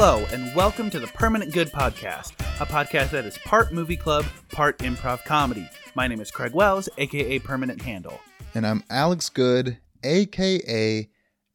[0.00, 4.24] Hello, and welcome to the Permanent Good Podcast, a podcast that is part movie club,
[4.48, 5.68] part improv comedy.
[5.96, 8.20] My name is Craig Wells, aka Permanent Handle.
[8.54, 11.08] And I'm Alex Good, aka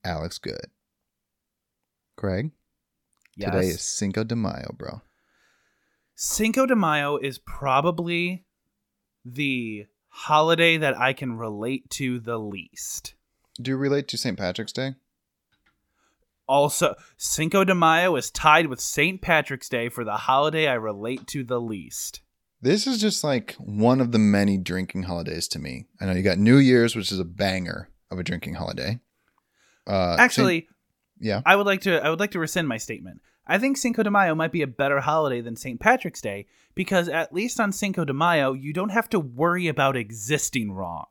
[0.04, 0.66] Alex Good.
[2.18, 2.52] Craig,
[3.38, 3.50] Yes.
[3.54, 5.02] today is Cinco de Mayo, bro.
[6.14, 8.44] Cinco de Mayo is probably
[9.24, 13.14] the holiday that I can relate to the least.
[13.62, 14.38] Do you relate to St.
[14.38, 14.96] Patrick's Day?
[16.48, 19.22] Also, Cinco de Mayo is tied with St.
[19.22, 22.22] Patrick's Day for the holiday I relate to the least.
[22.62, 25.86] This is just like one of the many drinking holidays to me.
[26.00, 29.00] I know you got New Year's, which is a banger of a drinking holiday.
[29.86, 30.70] Uh, Actually, Saint-
[31.20, 31.42] yeah.
[31.46, 33.22] I would like to I would like to rescind my statement.
[33.46, 35.80] I think Cinco de Mayo might be a better holiday than St.
[35.80, 39.98] Patrick's Day because at least on Cinco de Mayo you don't have to worry about
[39.98, 41.08] existing wrong.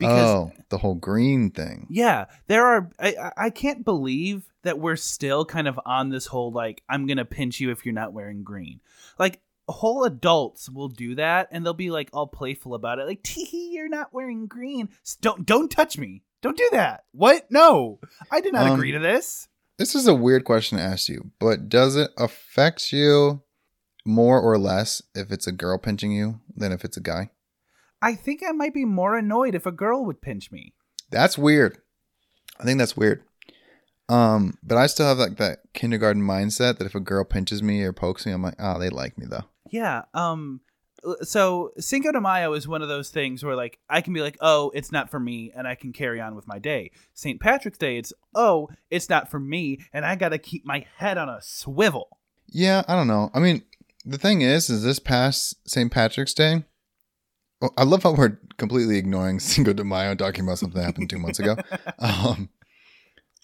[0.00, 1.86] Because oh, the whole green thing.
[1.90, 6.50] yeah, there are I I- can't believe that we're still kind of on this whole
[6.50, 8.80] like I'm going to pinch you if you're not wearing green.
[9.18, 13.22] Like whole adults will do that and they'll be like all playful about it like
[13.22, 14.88] tee you're not wearing green.
[15.20, 16.22] Don't don't touch me.
[16.42, 17.04] Don't do that.
[17.12, 17.46] What?
[17.50, 18.00] No.
[18.32, 19.46] I did not Um, agree to this.
[19.78, 23.42] This is a weird question to ask you, but does it affect you
[24.04, 27.30] more or less if it's a girl pinching you than if it's a guy?
[28.02, 30.74] I think I might be more annoyed if a girl would pinch me.
[31.10, 31.78] That's weird.
[32.58, 33.22] I think that's weird.
[34.08, 37.82] Um, but I still have like that kindergarten mindset that if a girl pinches me
[37.82, 39.44] or pokes me, I'm like, oh, they like me though.
[39.70, 40.02] Yeah.
[40.14, 40.60] Um.
[41.22, 44.36] So Cinco de Mayo is one of those things where like I can be like,
[44.40, 46.90] oh, it's not for me, and I can carry on with my day.
[47.14, 47.40] St.
[47.40, 51.28] Patrick's Day, it's oh, it's not for me, and I gotta keep my head on
[51.28, 52.18] a swivel.
[52.48, 53.30] Yeah, I don't know.
[53.32, 53.62] I mean,
[54.04, 55.90] the thing is, is this past St.
[55.90, 56.64] Patrick's Day.
[57.60, 60.86] Well, I love how we're completely ignoring Cinco de Mayo, and talking about something that
[60.86, 61.56] happened two months ago.
[61.98, 62.48] Um,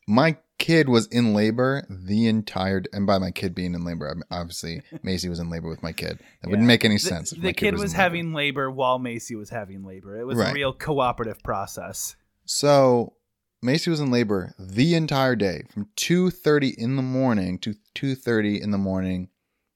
[0.09, 4.15] my kid was in labor the entire, and by my kid being in labor, I
[4.15, 6.21] mean, obviously Macy was in labor with my kid.
[6.43, 7.33] That wouldn't make any The, sense.
[7.33, 8.03] if the my kid, was, labor.
[8.03, 10.19] having labor while Macy was having labor.
[10.19, 12.15] It was a real cooperative process.
[12.45, 13.15] So
[13.63, 18.15] Macy was in labor the entire day from two thirty in the morning to two
[18.15, 19.29] thirty in the morning,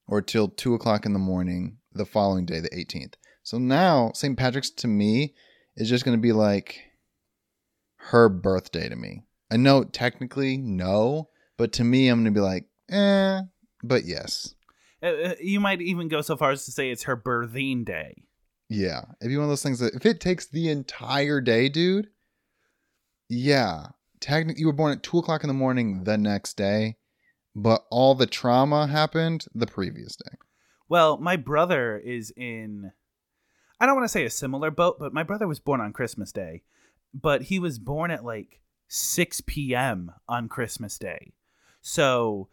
[0.06, 3.16] or till two o'clock in the morning the following day, the eighteenth.
[3.42, 4.36] So now St.
[4.36, 5.34] Patrick's to me
[5.76, 6.80] is just going to be like
[7.96, 9.24] her birthday to me.
[9.50, 13.40] I know technically no, but to me I'm going to be like, eh,
[13.82, 14.54] but yes,
[15.02, 18.24] Uh, uh, you might even go so far as to say it's her birthing day.
[18.68, 19.02] yeah.
[19.20, 22.08] It'd be one of those things that if it takes the entire day, dude,
[23.28, 23.88] yeah.
[24.20, 26.96] Technically, you were born at two o'clock in the morning the next day,
[27.56, 30.36] but all the trauma happened the previous day.
[30.88, 32.92] Well, my brother is in
[33.80, 36.32] I don't want to say a similar boat, but my brother was born on Christmas
[36.32, 36.62] Day.
[37.14, 40.12] But he was born at like 6 p.m.
[40.28, 41.32] on Christmas Day.
[41.80, 42.48] So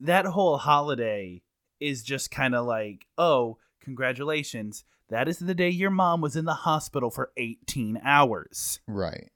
[0.00, 1.42] that whole holiday
[1.80, 4.84] is just kind of like, oh, congratulations.
[5.08, 8.80] That is the day your mom was in the hospital for 18 hours.
[8.86, 9.30] Right.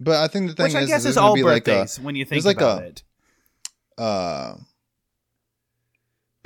[0.00, 1.98] But I think the thing Which I is, guess there's is all be like birthdays
[2.00, 3.02] when you think there's like about a- it.
[3.98, 4.54] uh,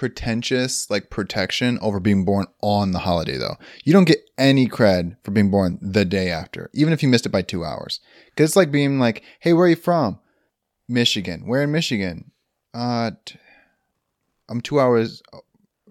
[0.01, 3.59] pretentious like protection over being born on the holiday though.
[3.85, 7.27] You don't get any cred for being born the day after, even if you missed
[7.27, 8.01] it by two hours.
[8.31, 10.19] Because it's like being like, "Hey, where are you from?
[10.89, 11.47] Michigan.
[11.47, 12.31] Where in Michigan?
[12.73, 13.39] Uh, t-
[14.49, 15.23] I'm two hours."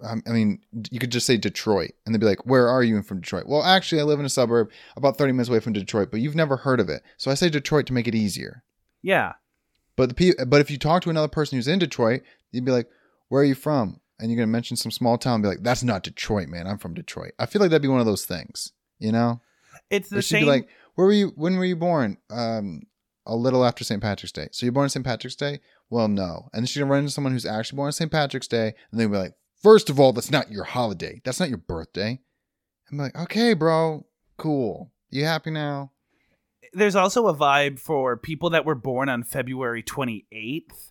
[0.01, 0.59] um, I mean,
[0.89, 3.61] you could just say Detroit, and they'd be like, "Where are you from Detroit?" Well,
[3.61, 6.57] actually, I live in a suburb about 30 minutes away from Detroit, but you've never
[6.57, 8.63] heard of it, so I say Detroit to make it easier.
[9.03, 9.33] Yeah.
[9.95, 12.71] But the pe- but if you talk to another person who's in Detroit, you'd be
[12.71, 12.89] like,
[13.29, 15.83] "Where are you from?" And you're gonna mention some small town, and be like, "That's
[15.83, 16.67] not Detroit, man.
[16.67, 19.41] I'm from Detroit." I feel like that'd be one of those things, you know?
[19.89, 21.31] It's the same be like, "Where were you?
[21.35, 22.83] When were you born?" Um,
[23.25, 24.01] a little after St.
[24.01, 24.49] Patrick's Day.
[24.51, 25.05] So you're born on St.
[25.05, 25.59] Patrick's Day?
[25.89, 26.49] Well, no.
[26.53, 28.11] And then she's gonna run into someone who's actually born on St.
[28.11, 31.21] Patrick's Day, and they'll be like, first of all, that's not your holiday.
[31.23, 32.19] That's not your birthday."
[32.91, 34.05] I'm like, "Okay, bro,
[34.37, 34.91] cool.
[35.09, 35.91] You happy now?"
[36.73, 40.88] there's also a vibe for people that were born on February 28th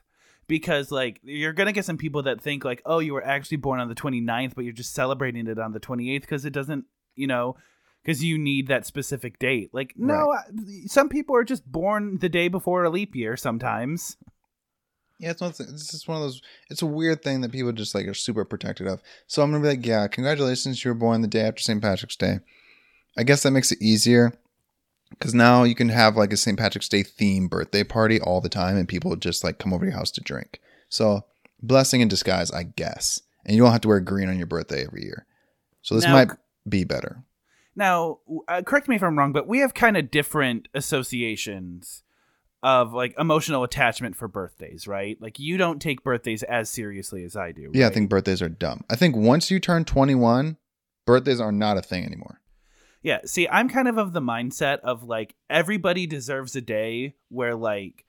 [0.48, 3.78] because like you're to get some people that think like oh you were actually born
[3.78, 6.84] on the 29th but you're just celebrating it on the 28th because it doesn't
[7.14, 7.54] you know
[8.02, 12.28] because you need that specific date like no I- some people are just born the
[12.28, 14.16] day before a leap year sometimes
[15.20, 15.50] Yeah, it's one.
[15.50, 16.40] Of it's just one of those.
[16.70, 19.02] It's a weird thing that people just like are super protected of.
[19.26, 21.82] So I'm gonna be like, yeah, congratulations, you were born the day after St.
[21.82, 22.38] Patrick's Day.
[23.16, 24.32] I guess that makes it easier
[25.10, 26.58] because now you can have like a St.
[26.58, 29.90] Patrick's Day theme birthday party all the time, and people just like come over to
[29.90, 30.60] your house to drink.
[30.88, 31.24] So
[31.62, 33.20] blessing in disguise, I guess.
[33.44, 35.26] And you don't have to wear green on your birthday every year.
[35.82, 36.28] So this Now- might
[36.68, 37.24] be better.
[37.74, 38.18] Now,
[38.48, 42.02] uh, correct me if I'm wrong, but we have kind of different associations
[42.62, 45.16] of like emotional attachment for birthdays, right?
[45.20, 47.70] Like you don't take birthdays as seriously as I do.
[47.72, 48.82] Yeah, I think birthdays are dumb.
[48.90, 50.56] I think once you turn 21,
[51.06, 52.40] birthdays are not a thing anymore.
[53.02, 57.54] Yeah, see, I'm kind of of the mindset of like everybody deserves a day where
[57.54, 58.04] like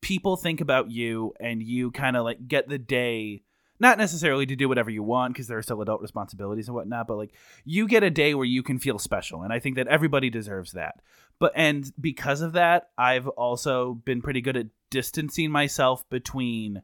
[0.00, 3.42] people think about you and you kind of like get the day
[3.82, 7.08] not necessarily to do whatever you want because there are still adult responsibilities and whatnot,
[7.08, 7.34] but like
[7.64, 10.72] you get a day where you can feel special, and I think that everybody deserves
[10.72, 11.00] that.
[11.40, 16.82] But and because of that, I've also been pretty good at distancing myself between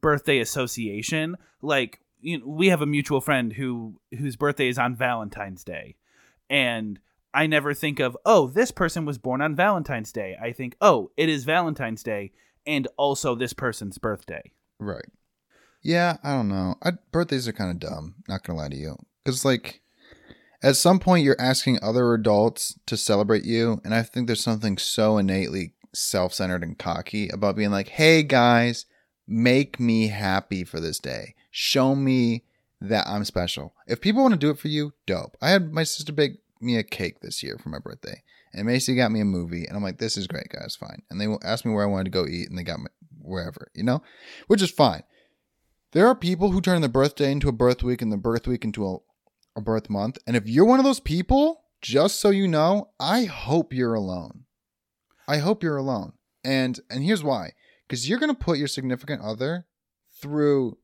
[0.00, 1.36] birthday association.
[1.62, 5.94] Like you know, we have a mutual friend who whose birthday is on Valentine's Day,
[6.52, 7.00] and
[7.34, 10.36] I never think of oh this person was born on Valentine's Day.
[10.40, 12.30] I think oh it is Valentine's Day
[12.64, 14.52] and also this person's birthday.
[14.78, 15.10] Right.
[15.82, 16.76] Yeah, I don't know.
[16.80, 18.16] I, birthdays are kind of dumb.
[18.28, 19.80] Not gonna lie to you, because like,
[20.62, 24.78] at some point you're asking other adults to celebrate you, and I think there's something
[24.78, 28.86] so innately self-centered and cocky about being like, "Hey guys,
[29.26, 31.34] make me happy for this day.
[31.50, 32.44] Show me
[32.80, 33.74] that I'm special.
[33.86, 35.36] If people want to do it for you, dope.
[35.40, 38.22] I had my sister bake me a cake this year for my birthday,
[38.52, 40.76] and Macy got me a movie, and I'm like, "This is great, guys.
[40.76, 42.86] Fine." And they asked me where I wanted to go eat, and they got me
[43.20, 44.02] wherever, you know,
[44.46, 45.02] which is fine.
[45.92, 48.64] There are people who turn the birthday into a birth week and the birth week
[48.64, 48.96] into a,
[49.56, 50.18] a birth month.
[50.26, 54.44] And if you're one of those people, just so you know, I hope you're alone.
[55.28, 56.14] I hope you're alone.
[56.44, 57.52] And and here's why.
[57.86, 59.66] Because you're gonna put your significant other
[60.20, 60.78] through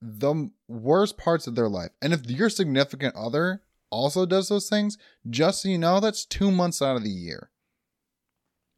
[0.00, 1.90] the worst parts of their life.
[2.00, 4.98] And if your significant other also does those things,
[5.28, 7.50] just so you know, that's two months out of the year.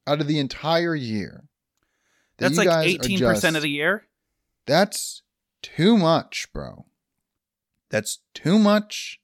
[0.07, 1.45] Out of the entire year.
[2.39, 4.05] that That's like guys eighteen percent of the year.
[4.67, 5.23] that's
[5.63, 6.87] too much, bro.
[7.91, 9.21] That's too much,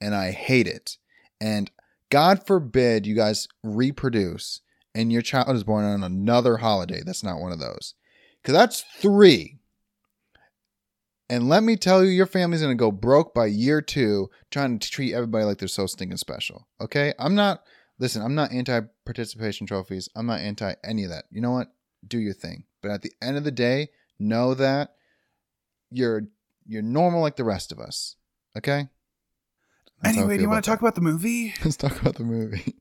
[0.00, 0.98] and I hate it.
[1.40, 1.70] And
[2.10, 4.60] God forbid you guys reproduce
[4.94, 7.94] and your child is born on another holiday that's not one of those.
[8.42, 9.57] Because that's three.
[11.30, 14.78] And let me tell you, your family's going to go broke by year two trying
[14.78, 16.66] to treat everybody like they're so stinking special.
[16.80, 17.12] Okay?
[17.18, 17.62] I'm not,
[17.98, 20.08] listen, I'm not anti participation trophies.
[20.16, 21.26] I'm not anti any of that.
[21.30, 21.68] You know what?
[22.06, 22.64] Do your thing.
[22.80, 23.88] But at the end of the day,
[24.18, 24.94] know that
[25.90, 26.22] you're
[26.66, 28.16] you're normal like the rest of us.
[28.56, 28.88] Okay?
[30.02, 31.54] That's Anyway, do you want to talk about the movie?
[31.64, 32.76] Let's talk about the movie.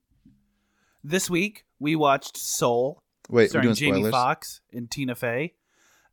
[1.03, 4.11] This week we watched Soul, Wait, starring doing Jamie.
[4.11, 5.53] Foxx and Tina Fey.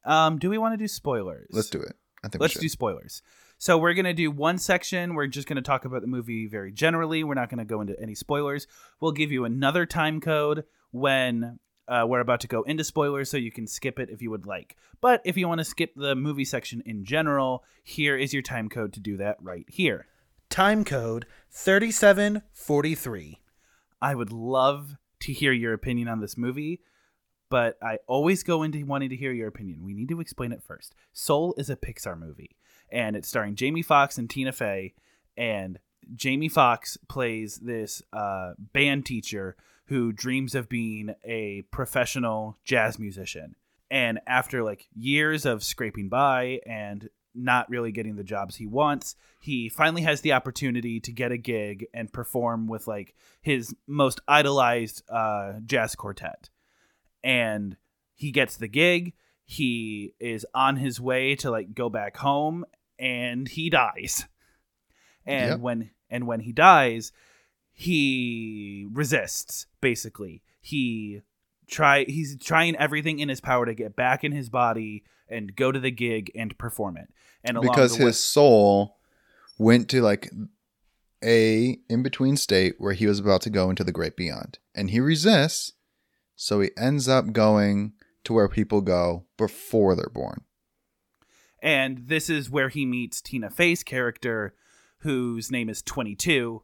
[0.04, 1.48] Um, do we want to do spoilers?
[1.50, 1.96] Let's do it.
[2.24, 3.22] I think Let's we do spoilers.
[3.58, 5.14] So we're gonna do one section.
[5.14, 7.22] We're just gonna talk about the movie very generally.
[7.22, 8.66] We're not gonna go into any spoilers.
[9.00, 13.36] We'll give you another time code when uh, we're about to go into spoilers, so
[13.36, 14.76] you can skip it if you would like.
[15.00, 18.70] But if you want to skip the movie section in general, here is your time
[18.70, 20.06] code to do that right here.
[20.48, 23.40] Time code 3743.
[24.00, 26.80] I would love to hear your opinion on this movie,
[27.50, 29.84] but I always go into wanting to hear your opinion.
[29.84, 30.94] We need to explain it first.
[31.12, 32.56] Soul is a Pixar movie,
[32.90, 34.94] and it's starring Jamie Foxx and Tina Fey.
[35.36, 35.78] And
[36.14, 39.56] Jamie Foxx plays this uh, band teacher
[39.86, 43.54] who dreams of being a professional jazz musician.
[43.90, 49.16] And after like years of scraping by and not really getting the jobs he wants,
[49.40, 54.20] he finally has the opportunity to get a gig and perform with like his most
[54.28, 56.48] idolized uh, jazz quartet.
[57.24, 57.76] And
[58.14, 59.14] he gets the gig.
[59.44, 62.64] He is on his way to like go back home,
[62.98, 64.26] and he dies.
[65.26, 65.60] And Yep.
[65.60, 67.10] when and when he dies,
[67.72, 69.66] he resists.
[69.80, 71.22] Basically, he
[71.66, 75.72] try he's trying everything in his power to get back in his body and go
[75.72, 77.08] to the gig and perform it.
[77.42, 78.98] And along because his way- soul
[79.58, 80.30] went to like
[81.22, 84.90] a in between state where he was about to go into the great beyond and
[84.90, 85.72] he resists
[86.36, 87.92] so he ends up going
[88.24, 90.42] to where people go before they're born
[91.62, 94.54] And this is where he meets Tina Fey's character,
[94.98, 96.62] whose name is 22.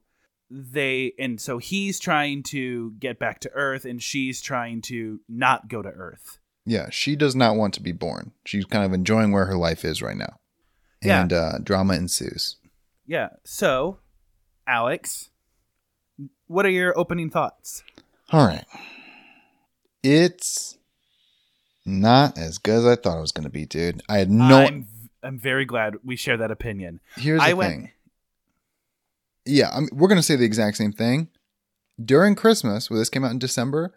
[0.50, 5.68] They and so he's trying to get back to Earth, and she's trying to not
[5.68, 6.38] go to Earth.
[6.66, 9.84] yeah she does not want to be born she's kind of enjoying where her life
[9.84, 10.34] is right now
[11.02, 11.22] Yeah.
[11.22, 12.56] and uh, drama ensues
[13.06, 13.28] Yeah.
[13.44, 13.98] So,
[14.66, 15.30] Alex,
[16.48, 17.82] what are your opening thoughts?
[18.32, 18.66] all right
[20.02, 20.78] it's
[21.86, 24.58] not as good as i thought it was going to be dude i had no
[24.66, 24.86] I'm
[25.22, 27.00] I'm very glad we share that opinion.
[27.16, 27.90] here's the I thing went.
[29.44, 31.28] yeah, I mean, we're gonna say the exact same thing.
[32.02, 33.92] During Christmas, where this came out in December,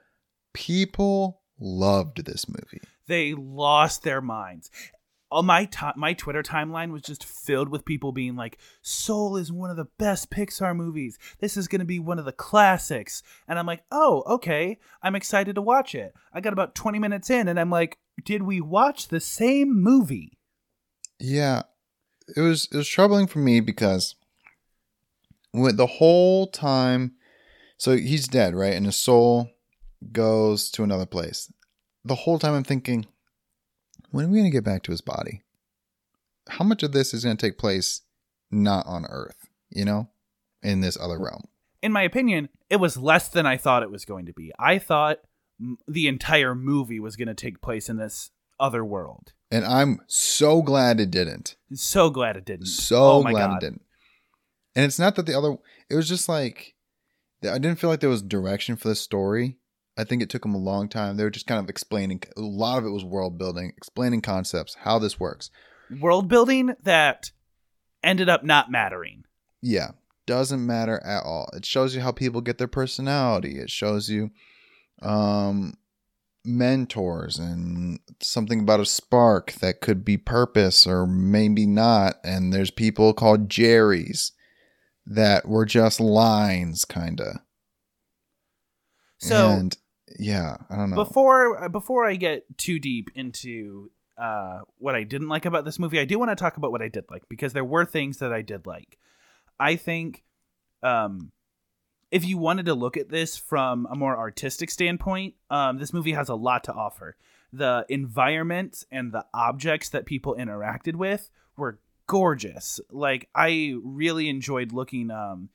[0.53, 2.81] people loved this movie.
[3.07, 4.69] They lost their minds.
[5.33, 9.51] All my ti my Twitter timeline was just filled with people being like, "Soul is
[9.51, 11.17] one of the best Pixar movies.
[11.39, 14.79] This is going to be one of the classics." And I'm like, "Oh, okay.
[15.01, 18.43] I'm excited to watch it." I got about 20 minutes in and I'm like, "Did
[18.43, 20.37] we watch the same movie?"
[21.19, 21.63] Yeah,
[22.35, 24.15] it was it was troubling for me because
[25.53, 27.13] with the whole time,
[27.77, 28.73] so he's dead, right?
[28.73, 29.49] And his soul
[30.11, 31.51] goes to another place.
[32.05, 33.05] The whole time I'm thinking,
[34.13, 35.41] when are we gonna get back to his body?
[36.47, 38.01] How much of this is gonna take place
[38.51, 39.49] not on Earth?
[39.71, 40.09] You know,
[40.61, 41.47] in this other realm.
[41.81, 44.51] In my opinion, it was less than I thought it was going to be.
[44.59, 45.17] I thought
[45.59, 48.29] m- the entire movie was going to take place in this
[48.59, 49.33] other world.
[49.51, 51.55] And I'm so glad it didn't.
[51.73, 52.67] So glad it didn't.
[52.67, 53.57] So oh glad God.
[53.57, 53.81] it didn't.
[54.75, 55.57] And it's not that the other.
[55.89, 56.75] It was just like
[57.43, 59.57] I didn't feel like there was direction for the story.
[59.97, 61.17] I think it took them a long time.
[61.17, 62.23] They were just kind of explaining.
[62.35, 65.51] A lot of it was world building, explaining concepts, how this works.
[65.99, 67.31] World building that
[68.03, 69.25] ended up not mattering.
[69.61, 69.91] Yeah,
[70.25, 71.49] doesn't matter at all.
[71.53, 73.59] It shows you how people get their personality.
[73.59, 74.31] It shows you
[75.01, 75.73] um
[76.45, 82.71] mentors and something about a spark that could be purpose or maybe not and there's
[82.71, 84.31] people called jerrys
[85.05, 87.37] that were just lines kind of
[89.19, 89.77] So and
[90.19, 95.29] yeah i don't know before before I get too deep into uh, what I didn't
[95.29, 97.53] like about this movie, I do want to talk about what I did like because
[97.53, 98.97] there were things that I did like.
[99.59, 100.23] I think
[100.81, 101.31] um,
[102.11, 106.11] if you wanted to look at this from a more artistic standpoint, um, this movie
[106.11, 107.15] has a lot to offer.
[107.51, 112.79] The environments and the objects that people interacted with were gorgeous.
[112.91, 115.49] Like I really enjoyed looking um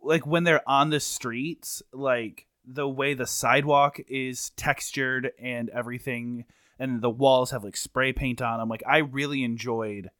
[0.00, 6.44] like when they're on the streets, like the way the sidewalk is textured and everything
[6.78, 8.68] and the walls have like spray paint on them.
[8.68, 10.10] Like I really enjoyed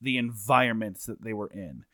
[0.00, 1.84] the environments that they were in.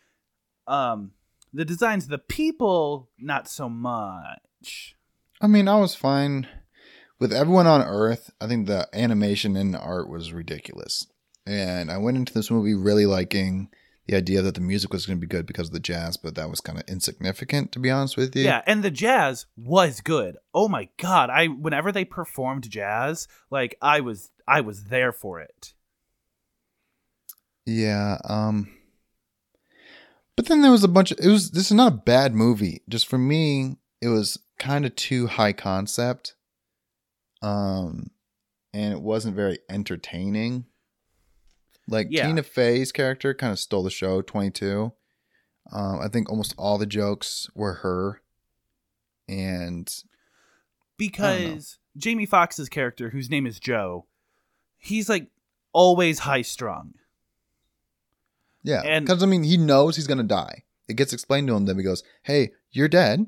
[0.67, 1.13] Um
[1.53, 4.95] the designs the people not so much.
[5.41, 6.47] i mean i was fine
[7.19, 11.07] with everyone on earth i think the animation and the art was ridiculous
[11.47, 13.69] and i went into this movie really liking
[14.11, 16.35] the idea that the music was going to be good because of the jazz but
[16.35, 20.01] that was kind of insignificant to be honest with you Yeah, and the jazz was
[20.01, 20.37] good.
[20.53, 25.41] Oh my god, I whenever they performed jazz, like I was I was there for
[25.41, 25.75] it.
[27.67, 28.69] Yeah, um
[30.37, 32.83] but then there was a bunch of it was this is not a bad movie.
[32.89, 36.35] Just for me, it was kind of too high concept.
[37.43, 38.11] Um
[38.73, 40.65] and it wasn't very entertaining.
[41.91, 42.27] Like Yeah.
[42.27, 44.93] Tina Fey's character kind of stole the show, 22.
[45.73, 48.23] Um I think almost all the jokes were her.
[49.29, 49.93] And
[50.97, 54.07] Because Jamie Foxx's character, whose name is Joe,
[54.79, 55.29] he's like
[55.73, 56.95] always high strung.
[58.63, 60.65] Yeah, because I mean, he knows he's gonna die.
[60.89, 61.65] It gets explained to him.
[61.65, 63.27] Then he goes, "Hey, you're dead.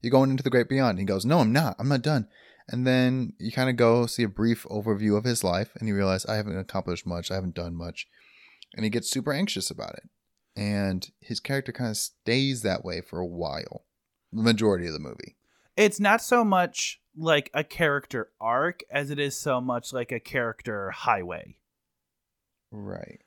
[0.00, 1.74] You're going into the great beyond." He goes, "No, I'm not.
[1.78, 2.28] I'm not done."
[2.68, 5.94] And then you kind of go see a brief overview of his life, and you
[5.96, 7.30] realize I haven't accomplished much.
[7.30, 8.06] I haven't done much,
[8.74, 10.08] and he gets super anxious about it.
[10.54, 13.84] And his character kind of stays that way for a while,
[14.32, 15.36] the majority of the movie.
[15.76, 20.20] It's not so much like a character arc as it is so much like a
[20.20, 21.56] character highway.
[22.70, 23.20] Right.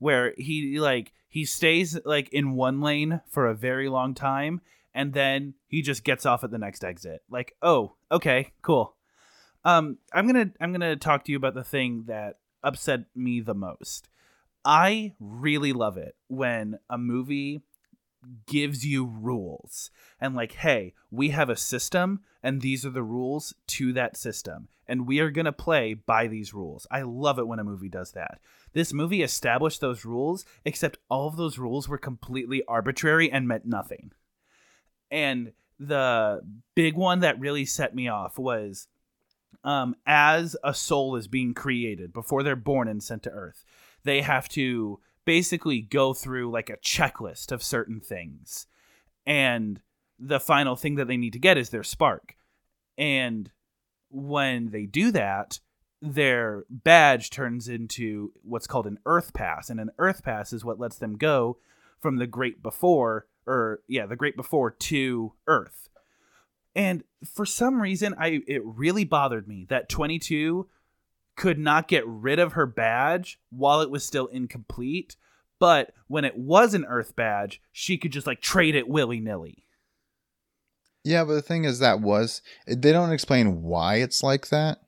[0.00, 4.60] where he like he stays like in one lane for a very long time
[4.92, 8.94] and then he just gets off at the next exit like oh okay cool.
[9.64, 13.54] Um i'm gonna i'm gonna talk to you about the thing that upset me the
[13.54, 14.08] most.
[14.64, 17.62] I really love it when a movie
[18.46, 23.54] gives you rules and like hey we have a system and these are the rules
[23.68, 26.86] to that system and we are going to play by these rules.
[26.90, 28.40] I love it when a movie does that.
[28.72, 33.66] This movie established those rules except all of those rules were completely arbitrary and meant
[33.66, 34.12] nothing.
[35.10, 36.40] And the
[36.74, 38.88] big one that really set me off was
[39.64, 43.64] um, as a soul is being created before they're born and sent to earth
[44.04, 48.66] they have to basically go through like a checklist of certain things.
[49.26, 49.80] And
[50.18, 52.36] the final thing that they need to get is their spark.
[52.96, 53.50] And
[54.08, 55.60] when they do that
[56.00, 59.68] their badge turns into what's called an earth pass.
[59.68, 61.58] And an earth pass is what lets them go
[62.00, 65.88] from the great before or yeah the great before to earth
[66.74, 70.68] and for some reason i it really bothered me that 22
[71.36, 75.16] could not get rid of her badge while it was still incomplete
[75.58, 79.64] but when it was an earth badge she could just like trade it willy-nilly
[81.04, 84.78] Yeah, but the thing is, that was they don't explain why it's like that,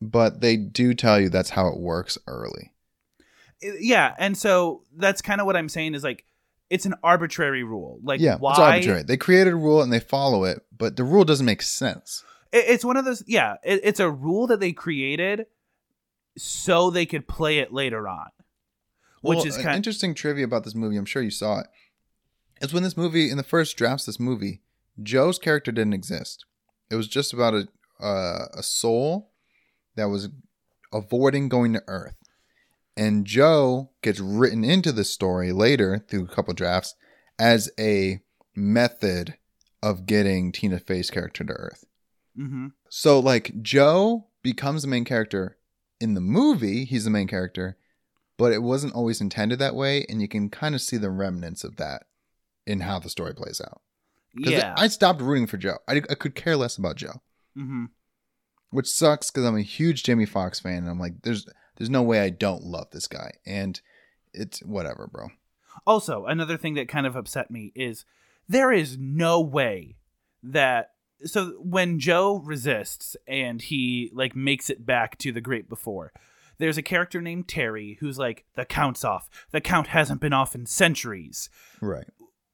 [0.00, 2.72] but they do tell you that's how it works early.
[3.60, 6.24] yeah, and so that's kind of what I'm saying is like
[6.70, 8.00] it's an arbitrary rule.
[8.02, 9.02] Like yeah, why it's arbitrary.
[9.02, 12.24] They created a rule and they follow it, but the rule doesn't make sense.
[12.52, 15.46] It- it's one of those yeah it, it's a rule that they created
[16.38, 18.26] so they could play it later on
[19.22, 20.96] which Well, is an kind interesting trivia about this movie.
[20.96, 21.66] I'm sure you saw it.
[22.60, 24.62] Is when this movie in the first drafts, of this movie,
[25.02, 26.44] Joe's character didn't exist.
[26.90, 27.68] It was just about a
[28.00, 29.32] uh, a soul
[29.96, 30.28] that was
[30.92, 32.16] avoiding going to Earth,
[32.96, 36.94] and Joe gets written into the story later through a couple drafts
[37.38, 38.20] as a
[38.54, 39.36] method
[39.82, 41.84] of getting Tina Fey's character to Earth.
[42.36, 45.58] hmm So like Joe becomes the main character
[46.00, 47.76] in the movie, he's the main character,
[48.38, 51.64] but it wasn't always intended that way, and you can kind of see the remnants
[51.64, 52.04] of that
[52.66, 53.80] in how the story plays out.
[54.34, 54.74] yeah.
[54.76, 55.78] I stopped rooting for Joe.
[55.88, 57.22] I, I could care less about Joe,
[57.54, 57.86] hmm
[58.70, 61.46] which sucks because I'm a huge Jamie Foxx fan, and I'm like, there's
[61.76, 63.80] there's no way I don't love this guy, and
[64.32, 65.28] it's whatever, bro.
[65.86, 68.04] also another thing that kind of upset me is
[68.48, 69.96] there is no way
[70.42, 70.90] that
[71.24, 76.12] so when joe resists and he like makes it back to the great before
[76.58, 80.54] there's a character named terry who's like the count's off the count hasn't been off
[80.54, 81.48] in centuries
[81.80, 82.06] Right.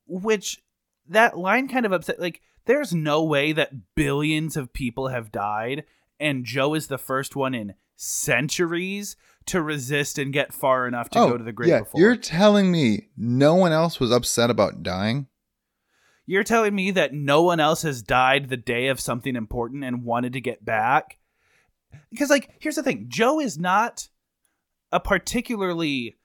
[0.07, 0.62] which
[1.09, 5.85] that line kind of upset like there's no way that billions of people have died
[6.21, 11.18] and joe is the first one in centuries to resist and get far enough to
[11.18, 11.78] go to the Oh, yeah.
[11.80, 15.26] before You're telling me no one else was upset about dying?
[16.26, 20.04] You're telling me that no one else has died the day of something important and
[20.04, 21.18] wanted to get back?
[22.11, 24.08] Because, like, here's the thing Joe is not
[24.92, 26.16] a particularly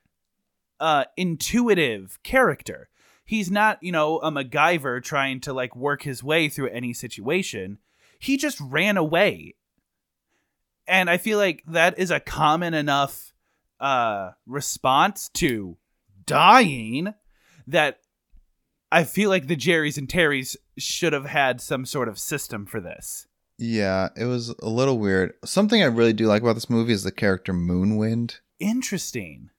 [0.79, 2.89] uh, intuitive character.
[3.25, 7.79] He's not, you know, a MacGyver trying to, like, work his way through any situation.
[8.19, 9.55] He just ran away.
[10.87, 13.33] And I feel like that is a common enough
[13.79, 15.77] uh, response to
[16.25, 17.13] dying
[17.67, 17.99] that
[18.91, 22.79] I feel like the Jerrys and Terrys should have had some sort of system for
[22.79, 23.27] this.
[23.57, 25.33] Yeah, it was a little weird.
[25.43, 28.39] Something I really do like about this movie is the character Moonwind.
[28.59, 29.49] Interesting.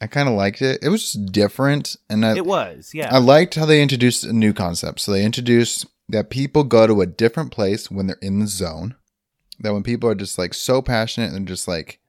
[0.00, 0.80] I kind of liked it.
[0.82, 3.14] It was just different, and I It was, yeah.
[3.14, 5.00] I liked how they introduced a new concept.
[5.00, 8.96] So they introduced that people go to a different place when they're in the zone.
[9.60, 12.00] That when people are just like so passionate and just like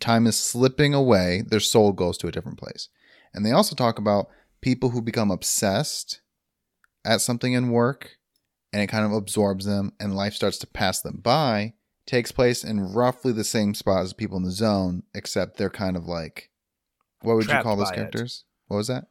[0.00, 2.88] time is slipping away, their soul goes to a different place.
[3.32, 4.28] And they also talk about
[4.60, 6.20] people who become obsessed
[7.04, 8.18] at something in work
[8.72, 11.74] and it kind of absorbs them and life starts to pass them by
[12.06, 15.96] takes place in roughly the same spot as people in the zone except they're kind
[15.96, 16.50] of like
[17.22, 17.96] what would Trapped you call those by it.
[17.96, 19.04] characters what was that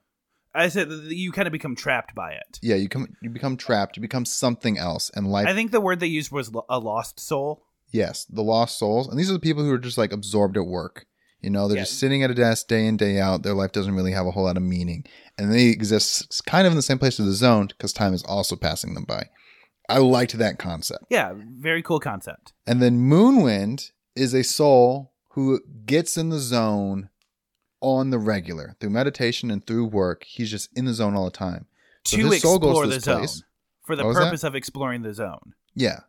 [0.54, 2.60] I said that you kind of become trapped by it.
[2.62, 5.82] yeah you come you become trapped you become something else and life I think the
[5.82, 7.64] word they used was a lost soul.
[7.92, 10.66] Yes the lost souls and these are the people who are just like absorbed at
[10.66, 11.06] work
[11.42, 11.84] you know they're Yeah.
[11.84, 14.32] just sitting at a desk day in day out their life doesn't really have a
[14.32, 15.06] whole lot of meaning
[15.38, 18.24] and they exist kind of in the same place as the zone because time is
[18.24, 19.28] also passing them by
[19.90, 22.54] i liked that concept Yeah, very cool concept.
[22.66, 27.10] and then moonwind is a soul who gets in the zone
[27.80, 31.32] on the regular through meditation and through work he's just in the zone all the
[31.32, 31.68] time
[32.04, 33.44] So to his soul goes explore the this zone.
[33.86, 35.54] For the What purpose of exploring the zone.
[35.76, 36.00] Yeah.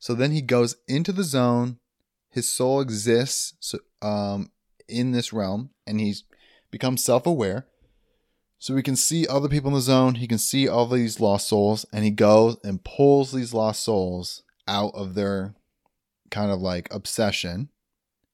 [0.00, 1.78] So then he goes into the zone.
[2.30, 4.50] His soul exists um,
[4.88, 6.24] in this realm, and he's
[6.72, 7.66] becomes self-aware.
[8.58, 10.16] So he can see other people in the zone.
[10.16, 14.42] He can see all these lost souls, and he goes and pulls these lost souls
[14.66, 15.54] out of their
[16.30, 17.68] kind of like obsession.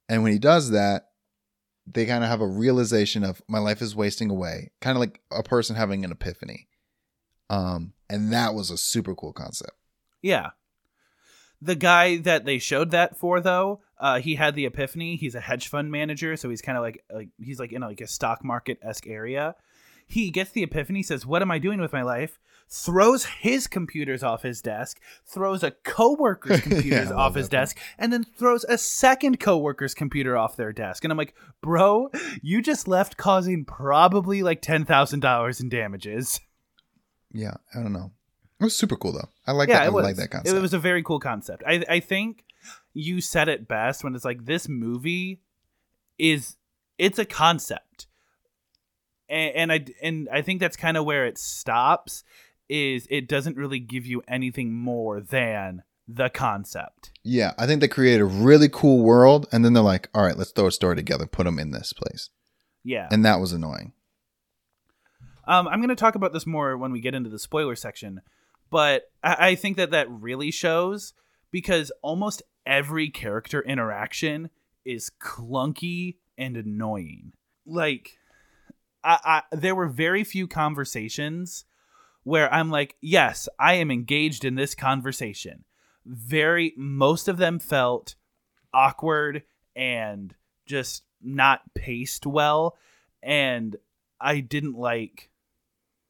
[0.08, 1.08] And when he does that,
[1.86, 5.20] they kind of have a realization of my life is wasting away, kind of like
[5.30, 6.68] a person having an epiphany.
[7.48, 9.72] Um, and that was a super cool concept.
[10.20, 10.50] Yeah.
[11.62, 15.16] The guy that they showed that for though, uh, he had the epiphany.
[15.16, 17.86] He's a hedge fund manager, so he's kind of like like he's like in a,
[17.88, 19.54] like a stock market esque area.
[20.06, 22.38] He gets the epiphany, says, "What am I doing with my life?"
[22.68, 28.12] Throws his computers off his desk, throws a coworker's computers I off his desk, and
[28.12, 31.04] then throws a second coworker's computer off their desk.
[31.04, 32.10] And I'm like, "Bro,
[32.42, 36.40] you just left causing probably like ten thousand dollars in damages."
[37.32, 38.12] Yeah, I don't know.
[38.58, 39.28] It was super cool though.
[39.46, 39.86] I like yeah, that.
[39.86, 40.56] I like that concept.
[40.56, 41.62] It was a very cool concept.
[41.66, 42.44] I I think
[42.94, 45.40] you said it best when it's like this movie
[46.18, 46.56] is
[46.98, 48.06] it's a concept,
[49.28, 52.24] and, and I and I think that's kind of where it stops.
[52.68, 57.10] Is it doesn't really give you anything more than the concept.
[57.24, 60.36] yeah, I think they created a really cool world, and then they're like, "All right,
[60.36, 62.30] let's throw a story together, put them in this place,"
[62.84, 63.08] Yeah.
[63.10, 63.92] and that was annoying.
[65.48, 68.20] Um, I'm going to talk about this more when we get into the spoiler section,
[68.70, 71.12] but I, I think that that really shows
[71.50, 74.50] because almost every character interaction
[74.84, 77.32] is clunky and annoying.
[77.64, 78.18] like
[79.02, 81.64] I, I there were very few conversations
[82.24, 85.64] where I'm like, yes, I am engaged in this conversation.
[86.04, 88.16] Very most of them felt
[88.74, 90.34] awkward and
[90.66, 92.76] just not paced well
[93.22, 93.76] and
[94.20, 95.30] I didn't like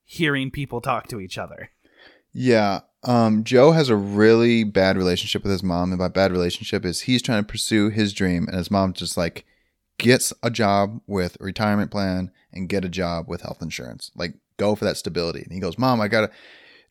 [0.05, 1.71] hearing people talk to each other.
[2.39, 2.81] Yeah.
[3.03, 7.03] Um, Joe has a really bad relationship with his mom, and by bad relationship is
[7.03, 9.47] he's trying to pursue his dream, and his mom just like
[9.99, 14.11] gets a job with a retirement plan and get a job with health insurance.
[14.15, 15.41] Like go for that stability.
[15.41, 16.31] And he goes, Mom, I gotta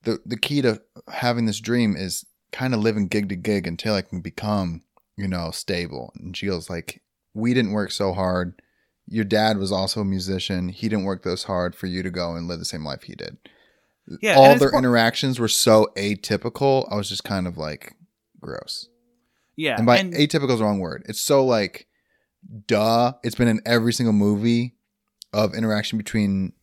[0.01, 3.93] the the key to having this dream is kind of living gig to gig until
[3.93, 4.81] I can become,
[5.15, 6.11] you know, stable.
[6.15, 7.03] And she goes, like,
[7.35, 8.59] we didn't work so hard.
[9.07, 10.69] Your dad was also a musician.
[10.69, 13.13] He didn't work this hard for you to go and live the same life he
[13.13, 13.37] did.
[14.21, 16.87] Yeah, All their interactions were so atypical.
[16.91, 17.93] I was just kind of like
[18.39, 18.87] gross.
[19.55, 19.77] Yeah.
[19.77, 21.03] And by and- atypical is the wrong word.
[21.07, 21.87] It's so like,
[22.67, 23.13] duh.
[23.23, 24.75] It's been in every single movie
[25.33, 26.53] of interaction between,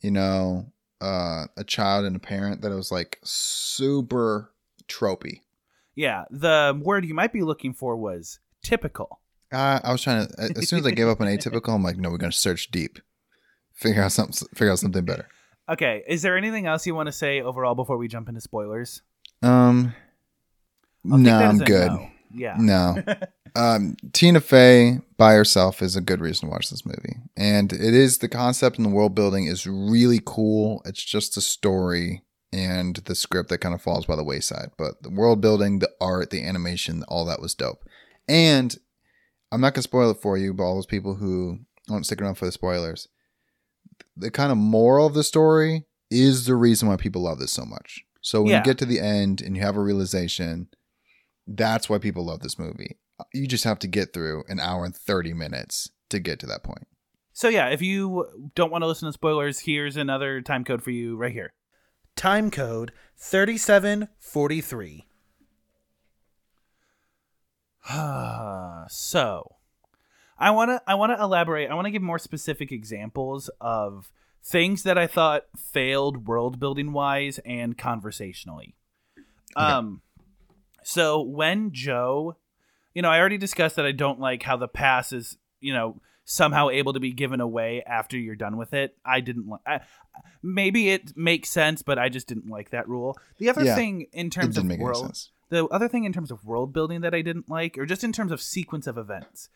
[0.00, 4.52] you know, uh, a child and a parent that it was like super
[4.88, 5.42] tropey.
[5.94, 9.20] yeah, the word you might be looking for was typical.
[9.52, 10.34] Uh, I was trying to.
[10.56, 12.98] As soon as I gave up on atypical, I'm like, no, we're gonna search deep,
[13.74, 15.28] figure out something, figure out something better.
[15.68, 19.02] Okay, is there anything else you want to say overall before we jump into spoilers?
[19.42, 19.94] Um,
[21.10, 21.92] I'll no, I'm good.
[21.92, 22.08] no.
[22.34, 22.56] Yeah.
[22.58, 22.96] No.
[23.56, 27.16] um, Tina Fey by herself is a good reason to watch this movie.
[27.36, 30.82] And it is the concept and the world building is really cool.
[30.84, 34.70] It's just the story and the script that kind of falls by the wayside.
[34.76, 37.84] But the world building, the art, the animation, all that was dope.
[38.26, 38.76] And
[39.50, 42.20] I'm not going to spoil it for you, but all those people who won't stick
[42.20, 43.08] around for the spoilers,
[44.16, 47.64] the kind of moral of the story is the reason why people love this so
[47.64, 48.04] much.
[48.20, 48.58] So when Yeah.
[48.58, 50.68] you get to the end and you have a realization,
[51.46, 52.98] that's why people love this movie.
[53.32, 56.62] You just have to get through an hour and 30 minutes to get to that
[56.62, 56.86] point.
[57.32, 60.90] So yeah, if you don't want to listen to spoilers, here's another time code for
[60.90, 61.52] you right here.
[62.16, 65.06] Time code 3743.
[68.88, 69.56] so
[70.38, 71.70] I want to I want to elaborate.
[71.70, 74.10] I want to give more specific examples of
[74.42, 78.74] things that I thought failed world building wise and conversationally.
[79.56, 80.02] Um
[80.82, 82.36] so when Joe,
[82.94, 86.00] you know, I already discussed that I don't like how the pass is, you know,
[86.24, 88.96] somehow able to be given away after you're done with it.
[89.04, 89.82] I didn't like
[90.42, 93.18] maybe it makes sense, but I just didn't like that rule.
[93.38, 96.72] The other Yeah, thing in terms of world the other thing in terms of world
[96.72, 99.48] building that I didn't like, or just in terms of sequence of events,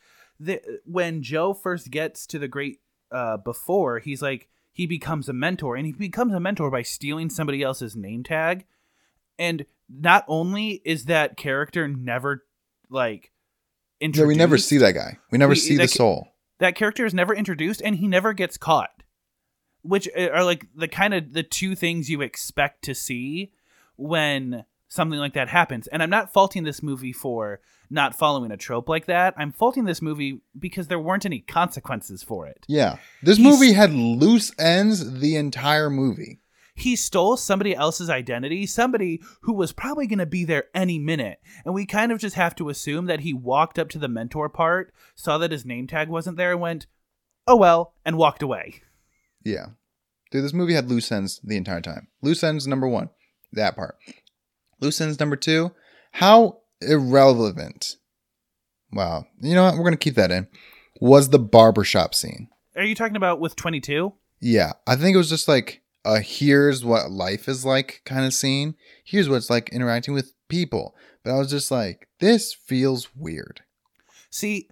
[0.44, 5.32] the, when Joe first gets to the great uh, before, he's like he becomes a
[5.32, 8.64] mentor, and he becomes a mentor by stealing somebody else's name tag,
[9.38, 12.44] and not only is that character never
[12.88, 13.30] like
[14.00, 15.18] Yeah, introduced, we never see that guy.
[15.30, 16.28] We never We- see the soul.
[16.58, 19.02] that character is never introduced, and he never gets caught,
[19.82, 23.52] which are like the kind of the two things you expect to see
[23.96, 25.86] when something like that happens.
[25.88, 27.60] And I'm not faulting this movie for
[27.92, 29.34] not following a trope like that.
[29.36, 32.64] I'm faulting this movie because there weren't any consequences for it.
[32.68, 32.96] Yeah.
[33.22, 36.40] This He's- movie had loose ends the entire movie.
[36.74, 41.38] He stole somebody else's identity, somebody who was probably going to be there any minute.
[41.66, 44.48] And we kind of just have to assume that he walked up to the mentor
[44.48, 46.86] part, saw that his name tag wasn't there, and went,
[47.46, 48.80] oh well, and walked away.
[49.44, 49.66] Yeah.
[50.30, 52.08] Dude, this movie had loose ends the entire time.
[52.22, 53.10] Loose ends number one,
[53.52, 53.96] that part.
[54.80, 55.72] Loose ends number two,
[56.12, 57.96] how irrelevant.
[58.92, 59.26] Wow.
[59.40, 59.74] You know what?
[59.74, 60.48] We're going to keep that in.
[61.00, 62.48] Was the barbershop scene.
[62.76, 64.12] Are you talking about with 22?
[64.40, 64.72] Yeah.
[64.86, 68.74] I think it was just like a here's what life is like kind of scene.
[69.04, 70.94] Here's what it's like interacting with people.
[71.24, 73.62] But I was just like, this feels weird.
[74.30, 74.68] See,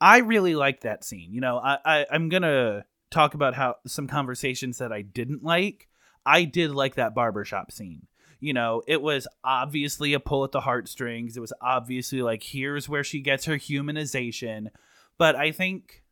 [0.00, 1.32] I really like that scene.
[1.32, 5.88] You know, I, I I'm gonna talk about how some conversations that I didn't like.
[6.24, 8.06] I did like that barbershop scene.
[8.40, 11.36] You know, it was obviously a pull at the heartstrings.
[11.36, 14.68] It was obviously like here's where she gets her humanization.
[15.18, 16.02] But I think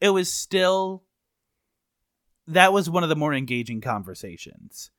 [0.00, 1.04] it was still
[2.48, 4.90] that was one of the more engaging conversations.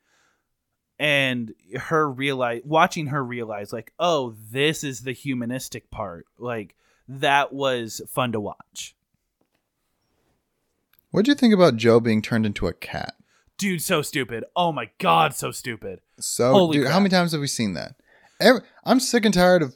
[0.97, 6.25] And her realize watching her realize like, oh, this is the humanistic part.
[6.37, 6.75] Like
[7.07, 8.95] that was fun to watch.
[11.09, 13.15] What do you think about Joe being turned into a cat?
[13.61, 14.43] Dude, so stupid.
[14.55, 16.01] Oh my god, so stupid.
[16.19, 17.93] So, Holy dude, how many times have we seen that?
[18.39, 19.75] Every, I'm sick and tired of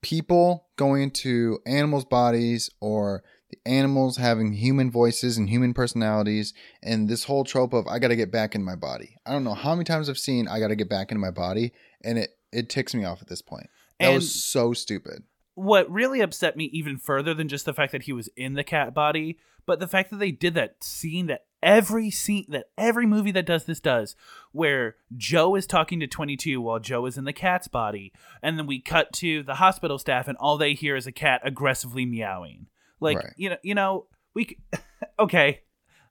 [0.00, 7.06] people going into animals' bodies or the animals having human voices and human personalities, and
[7.06, 9.16] this whole trope of I got to get back in my body.
[9.26, 11.30] I don't know how many times I've seen I got to get back into my
[11.30, 13.68] body, and it it ticks me off at this point.
[14.00, 15.24] That And was so stupid.
[15.54, 18.64] what really upset me even further than just the fact that he was in the
[18.64, 19.36] cat body,
[19.66, 23.46] but the fact that they did that scene that every scene that every movie that
[23.46, 24.14] does this does,
[24.52, 28.66] where Joe is talking to 22 while Joe is in the cat's body, and then
[28.66, 32.66] we cut to the hospital staff and all they hear is a cat aggressively meowing.
[33.00, 33.32] Like Right.
[33.36, 34.58] you know, you know, we
[35.18, 35.62] okay,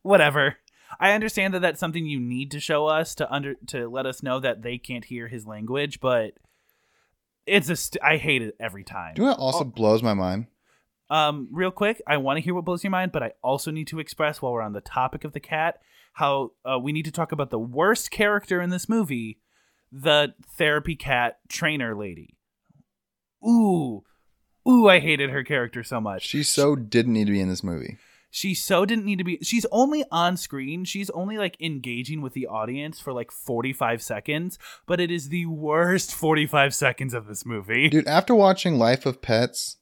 [0.01, 0.57] whatever.
[0.99, 4.21] I understand that that's something you need to show us to under to let us
[4.21, 6.33] know that they can't hear his language, but
[7.45, 9.15] it's a st- I hate it every time.
[9.15, 9.65] Do you know what also oh.
[9.65, 10.47] blows my mind?
[11.09, 13.87] Um, real quick, I want to hear what blows your mind, but I also need
[13.87, 15.79] to express while we're on the topic of the cat
[16.13, 19.39] how uh, we need to talk about the worst character in this movie,
[19.91, 22.35] the therapy cat trainer lady.
[23.45, 24.03] Ooh,
[24.67, 26.25] ooh, I hated her character so much.
[26.27, 27.97] She so didn't need to be in this movie.
[28.29, 29.37] She so didn't need to be.
[29.43, 30.85] She's only on screen.
[30.85, 35.45] She's only like engaging with the audience for like 45 seconds, but it is the
[35.45, 37.89] worst 45 seconds of this movie.
[37.89, 39.77] Dude, after watching Life of Pets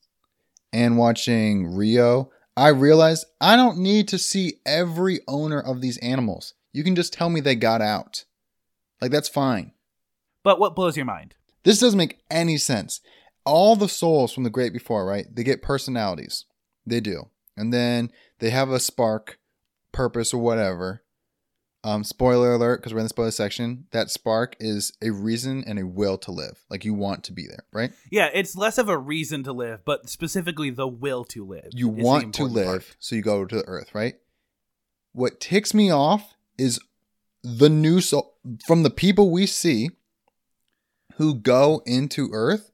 [0.74, 6.54] and watching Rio, I realized I don't need to see every owner of these animals.
[6.74, 8.26] You can just tell me they got out.
[9.02, 9.74] Like, that's fine.
[10.44, 11.36] But what blows your mind?
[11.64, 13.02] This doesn't make any sense.
[13.46, 15.26] All the souls from the great before, right?
[15.34, 16.46] They get personalities.
[16.86, 17.30] They do.
[17.58, 19.40] And then they have a spark,
[19.92, 21.04] purpose, or whatever.
[21.84, 23.88] Um, spoiler alert, because we're in the spoiler section.
[23.90, 26.64] That spark is a reason and a will to live.
[26.70, 27.92] Like you want to be there, right?
[28.12, 31.70] Yeah, it's less of a reason to live, but specifically the will to live.
[31.72, 32.96] You want to live, part.
[33.00, 34.14] so you go to the earth, right?
[35.14, 36.80] What ticks me off is
[37.44, 39.90] the new soul from the people we see
[41.16, 42.72] who go into earth.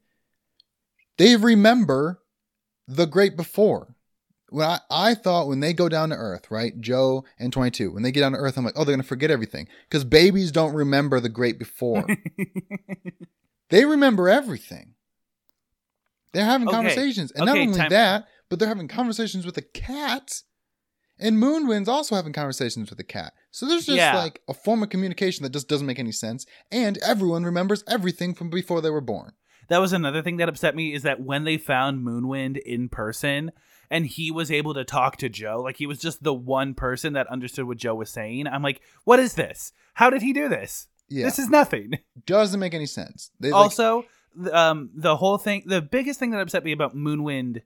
[1.17, 2.21] They remember
[2.87, 3.95] the great before.
[4.49, 6.79] When I, I thought when they go down to earth, right?
[6.79, 9.07] Joe and 22, when they get down to earth, I'm like, oh, they're going to
[9.07, 9.67] forget everything.
[9.89, 12.05] Because babies don't remember the great before.
[13.69, 14.93] they remember everything.
[16.33, 16.75] They're having Okay.
[16.77, 17.31] conversations.
[17.31, 20.41] And not only time- that, but they're having conversations with a cat.
[21.19, 23.33] And Moonwind's also having conversations with a cat.
[23.51, 24.15] So there's just Yeah.
[24.17, 26.45] like a form of communication that just doesn't make any sense.
[26.71, 29.33] And everyone remembers everything from before they were born.
[29.69, 33.51] that was another thing that upset me is that when they found Moonwind in person
[33.89, 37.13] and he was able to talk to Joe, like he was just the one person
[37.13, 38.47] that understood what Joe was saying.
[38.47, 39.73] I'm like, what is this?
[39.95, 40.87] How did he do this?
[41.09, 41.25] Yeah.
[41.25, 41.99] This is nothing.
[42.25, 43.31] doesn't make any sense.
[43.39, 44.05] They, also,
[44.51, 47.61] um, the whole thing, the biggest thing that upset me about Moonwind,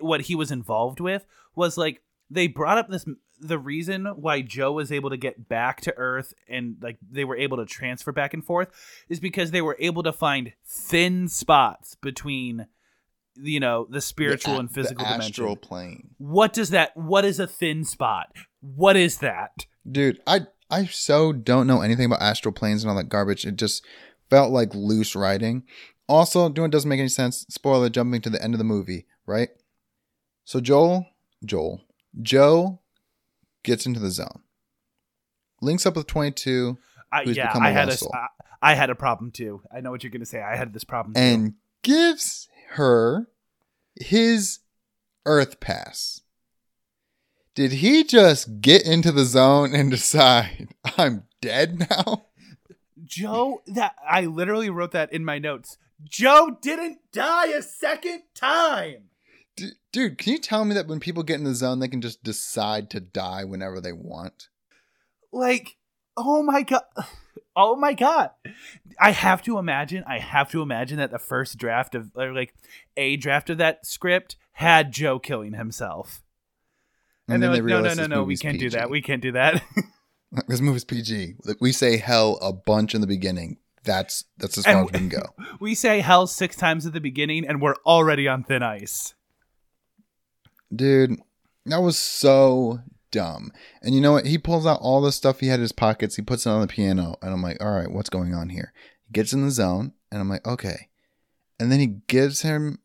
[0.00, 3.04] what he was involved with was like they brought up this
[3.40, 7.36] the reason why Joe was able to get back to Earth and like they were
[7.36, 8.68] able to transfer back and forth
[9.08, 12.66] is because they were able to find thin spots between
[13.36, 15.56] you know the spiritual the, and physical the dimension.
[15.56, 16.14] plane.
[16.18, 16.96] What does that?
[16.96, 18.28] What is a thin spot?
[18.60, 19.66] What is that?
[19.90, 23.44] Dude, I I so don't know anything about astral planes and all that garbage.
[23.44, 23.84] It just
[24.30, 25.64] felt like loose writing.
[26.08, 27.46] Also, doing doesn't make any sense.
[27.48, 29.50] Spoiler: jumping to the end of the movie, right?
[30.44, 31.06] So Joel,
[31.44, 31.82] Joel,
[32.20, 32.80] Joe
[33.62, 34.42] gets into the zone,
[35.60, 36.78] links up with Twenty Two,
[37.12, 37.96] I, Who's yeah, become a I had a.
[38.14, 38.26] I,
[38.62, 39.60] I had a problem too.
[39.74, 40.40] I know what you're gonna say.
[40.40, 41.20] I had this problem too.
[41.20, 43.28] and gives her
[43.96, 44.60] his
[45.24, 46.22] Earth pass.
[47.54, 52.26] Did he just get into the zone and decide I'm dead now?
[53.04, 55.76] Joe, that I literally wrote that in my notes.
[56.02, 59.10] Joe didn't die a second time.
[59.54, 62.00] D- dude, can you tell me that when people get in the zone, they can
[62.00, 64.48] just decide to die whenever they want?
[65.30, 65.76] Like,
[66.16, 66.82] oh my god.
[67.54, 68.30] Oh my god.
[68.98, 72.54] I have to imagine, I have to imagine that the first draft of or like
[72.96, 76.22] a draft of that script had Joe killing himself.
[77.28, 78.90] And, then they're like, no, no, no, no, we can't do that.
[78.90, 79.62] We can't do that.
[80.48, 81.34] this movie's PG.
[81.60, 83.58] We say hell a bunch in the beginning.
[83.84, 85.22] That's that's as far And- as we can go.
[85.60, 89.14] we say hell six times at the beginning and we're already on thin ice.
[90.74, 91.20] Dude,
[91.66, 92.80] that was so
[93.12, 93.52] dumb.
[93.80, 94.26] And you know what?
[94.26, 96.60] He pulls out all the stuff he had in his pockets, he puts it on
[96.60, 98.72] the piano, and I'm like, all right, what's going on here?
[99.06, 100.88] He gets in the zone, and I'm like, okay.
[101.60, 102.80] And then he gives him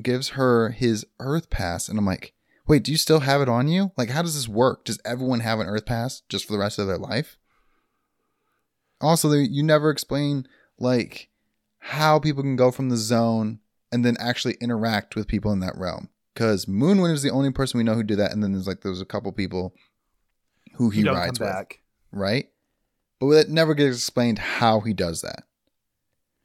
[0.00, 2.34] gives her his earth pass, and I'm like,
[2.66, 3.90] wait, do you still have it on you?
[3.96, 4.84] Like, how does this work?
[4.84, 7.36] Does everyone have an earth pass just for the rest of their life?
[9.00, 10.46] Also, you never explain
[10.78, 11.28] like
[11.78, 13.58] how people can go from the zone
[13.90, 16.08] and then actually interact with people in that realm.
[16.32, 18.80] Because Moonwind is the only person we know who did that, and then there's like
[18.80, 19.74] there's a couple people
[20.74, 21.80] who he don't rides with, back.
[22.10, 22.48] right?
[23.20, 25.44] But it never gets explained how he does that.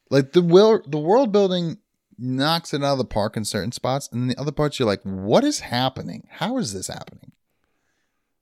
[0.10, 1.78] Like the will, the world building
[2.18, 4.88] knocks it out of the park in certain spots, and then the other parts you're
[4.88, 6.28] like, what is happening?
[6.30, 7.32] How is this happening?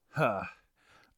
[0.10, 0.44] Huh.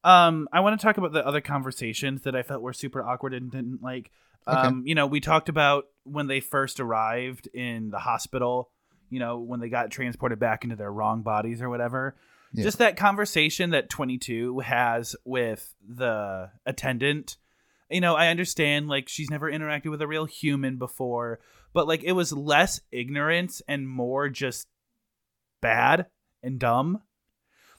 [0.04, 3.34] Um, I want to talk about the other conversations that I felt were super awkward
[3.34, 4.12] and didn't like.
[4.46, 8.70] Um, you know, we talked about when they first arrived in the hospital,
[9.10, 12.16] you know, when they got transported back into their wrong bodies or whatever.
[12.54, 12.64] Yeah.
[12.64, 17.38] Just that conversation that 22 has with the attendant.
[17.90, 21.40] You know, I understand like she's never interacted with a real human before,
[21.74, 24.68] but like it was less ignorance and more just
[25.62, 26.08] bad
[26.44, 27.02] and dumb.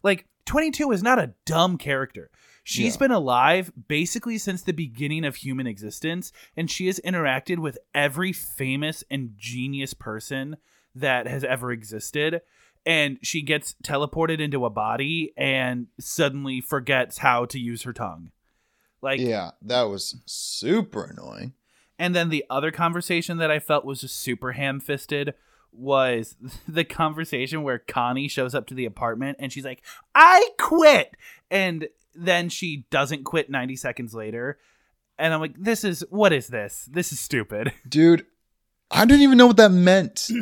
[0.02, 2.30] Like 22 is not a dumb character.
[2.64, 3.00] She's Yeah.
[3.00, 8.32] been alive basically since the beginning of human existence, and she has interacted with every
[8.32, 10.56] famous and genius person
[11.00, 12.42] that has ever existed.
[12.86, 18.30] And she gets teleported into a body and suddenly forgets how to use her tongue.
[19.02, 21.52] Like, Yeah, that was super annoying.
[21.98, 25.34] and then the other conversation that I felt was just super ham fisted
[25.72, 26.36] was
[26.68, 29.82] the conversation where Connie shows up to the apartment and she's like,
[30.14, 31.14] I quit.
[31.50, 34.58] And then she doesn't quit 90 seconds later.
[35.18, 36.88] And I'm like, this is, what is this?
[36.90, 37.72] This is stupid.
[37.88, 38.24] Dude,
[38.90, 40.28] I didn't even know what that meant.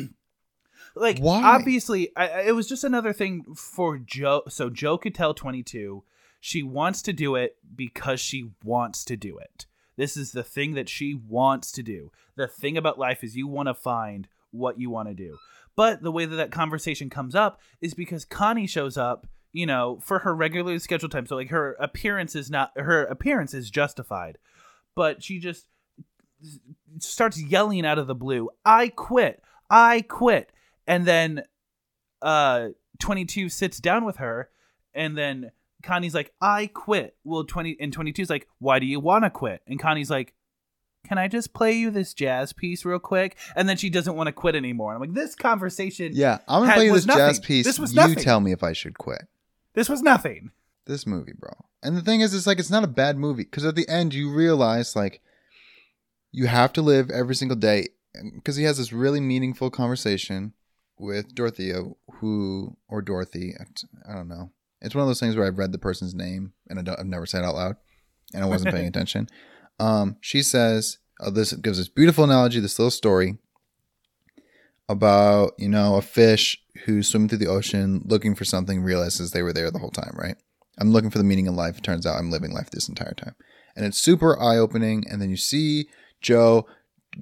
[0.97, 1.43] like, Why?
[1.43, 4.43] obviously, I, it was just another thing for Joe.
[4.49, 6.03] So Joe could tell 22
[6.41, 9.67] she wants to do it because she wants to do it.
[9.97, 12.13] This is the thing that she wants to do.
[12.37, 15.39] The thing about life is you want to find what you want to do.
[15.75, 19.99] But the way that that conversation comes up is because Connie shows up, you know,
[20.03, 21.27] for her regularly scheduled time.
[21.27, 24.39] So like her appearance is not her appearance is justified.
[24.95, 25.67] But she just
[27.01, 29.43] starts yelling out of the blue, "I quit.
[29.69, 30.53] I quit."
[30.87, 31.45] And then
[32.23, 32.69] uh
[32.99, 34.49] 22 sits down with her
[34.95, 35.51] and then
[35.83, 39.63] Connie's like, "I quit." Well, 20 and 22's like, "Why do you want to quit?"
[39.67, 40.35] And Connie's like,
[41.07, 44.27] "Can I just play you this jazz piece real quick?" And then she doesn't want
[44.29, 44.93] to quit anymore.
[44.95, 47.67] And I'm like, "This conversation Yeah, I'm gonna Had- play you this jazz piece.
[47.67, 48.17] This was you nothing.
[48.17, 49.23] tell me if I should quit
[49.75, 50.51] this was nothing."
[50.87, 51.51] this movie, bro.
[51.83, 54.15] And the thing is, it's like it's not a bad movie because at the end
[54.15, 55.21] you realize like
[56.33, 57.89] you have to live every single day
[58.35, 60.53] because he has this really meaningful conversation
[60.99, 61.83] with Dorothea,
[62.21, 63.55] who or Dorothy,
[64.09, 64.51] I don't know.
[64.81, 67.07] It's one of those things where I've read the person's name and I don't, I've
[67.07, 67.77] never said it out loud,
[68.35, 69.29] and I wasn't paying attention.
[69.79, 73.39] Um, she says, oh, "This gives this beautiful analogy, this little story
[74.89, 79.43] about you know a fish who's swimming through the ocean looking for something, realizes they
[79.43, 80.37] were there the whole time, right?
[80.79, 81.79] I'm looking for the meaning of life.
[81.79, 83.35] It turns out I'm living life this entire time,
[83.75, 85.05] and it's super eye opening.
[85.11, 85.89] And then you see
[86.21, 86.67] Joe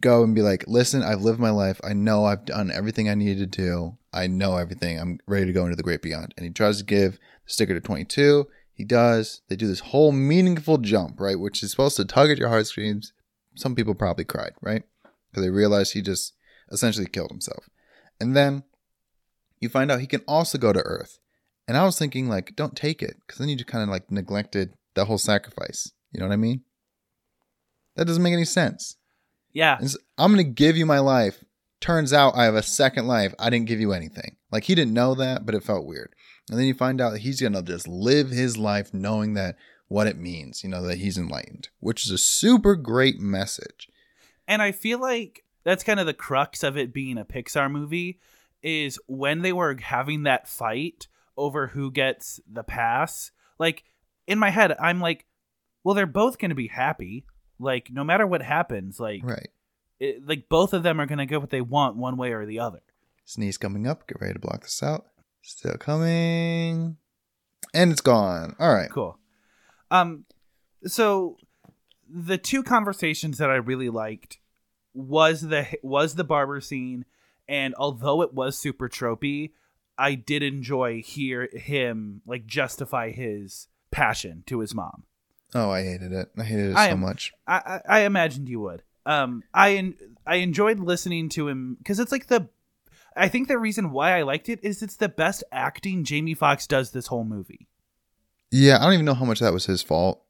[0.01, 1.81] go and be like, "Listen, I've lived my life.
[1.85, 3.99] I know I've done everything I needed to do.
[4.13, 4.99] I know everything.
[4.99, 7.75] I'm ready to go into the great beyond." And he tries to give the sticker
[7.75, 8.47] to 22.
[8.73, 9.43] He does.
[9.49, 11.39] They do this whole meaningful jump, right?
[11.39, 13.13] Which is supposed to tug at your heartstrings.
[13.55, 14.83] Some people probably cried, right?
[15.31, 16.35] Because they realized he just
[16.73, 17.69] essentially killed himself.
[18.21, 18.65] And then
[19.61, 21.19] you find out he can also go to Earth.
[21.67, 24.11] And I was thinking, like, don't take it, because then you just kind of like
[24.11, 25.93] neglected that whole sacrifice.
[26.13, 26.63] You know what I mean?
[27.97, 28.97] That doesn't make any sense.
[29.55, 29.77] Yeah.
[29.77, 31.43] It's- I'm going to give you my life.
[31.81, 33.35] Turns out I have a second life.
[33.39, 34.37] I didn't give you anything.
[34.53, 36.15] Like, he didn't know that, but it felt weird.
[36.51, 39.57] And then you find out that he's going to just live his life knowing that
[39.89, 43.89] what it means, you know, that he's enlightened, which is a super great message.
[44.47, 48.19] And I feel like that's kind of the crux of it being a Pixar movie
[48.63, 53.31] is when they were having that fight over who gets the pass.
[53.59, 53.85] Like
[54.27, 55.27] in my head, I'm like,
[55.83, 57.27] well, they're both going to be happy.
[57.59, 59.49] Like no matter what happens, like Right.
[60.01, 62.47] it, like both of them are going to get what they want one way or
[62.47, 62.83] the other.
[63.25, 64.07] Sneeze coming up.
[64.07, 65.07] Get ready to block this out.
[65.43, 66.97] Still coming.
[67.73, 68.55] And it's gone.
[68.59, 68.91] All right.
[68.91, 69.19] Cool.
[69.91, 70.25] Um,
[70.85, 71.37] so
[72.09, 74.39] the two conversations that I really liked
[74.93, 77.05] was the was the barber scene,
[77.49, 79.53] and although it was super tropey,
[79.99, 85.05] I did enjoy hear him like justify his passion to his mom.
[85.55, 86.31] Oh, I hated it.
[86.37, 87.33] I hated it I so am- much.
[87.47, 88.83] I I, I imagined you would.
[89.07, 92.49] Um, I en- I enjoyed listening to him because it's like the.
[93.17, 96.67] I think the reason why I liked it is it's the best acting Jamie Foxx
[96.67, 97.69] does this whole movie.
[98.51, 100.21] Yeah, I don't even know how much that was his fault.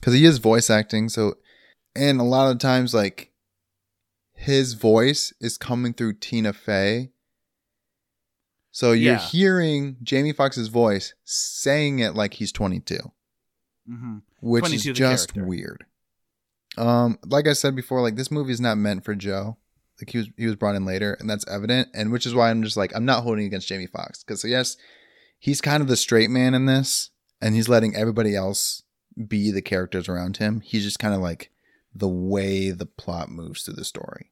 [0.00, 1.34] Because he is voice acting, so
[1.94, 3.30] and a lot of times like
[4.34, 7.10] his voice is coming through Tina Fey.
[8.70, 9.18] So you're Yeah.
[9.20, 12.98] hearing Jamie Foxx's voice saying it like he's 22,
[13.88, 14.18] Mm-hmm.
[14.40, 15.48] which is just character.
[15.48, 15.84] weird.
[16.76, 19.56] Um, like I said before, like this movie is not meant for Joe.
[20.00, 21.88] Like he was he was brought in later, and that's evident.
[21.94, 24.76] And which is why I'm just like I'm not holding against Jamie Foxx because yes,
[25.38, 27.10] he's kind of the straight man in this,
[27.40, 28.82] and he's letting everybody else
[29.26, 30.60] be the characters around him.
[30.60, 31.50] He's just kind of like
[31.94, 34.30] the way the plot moves through the story.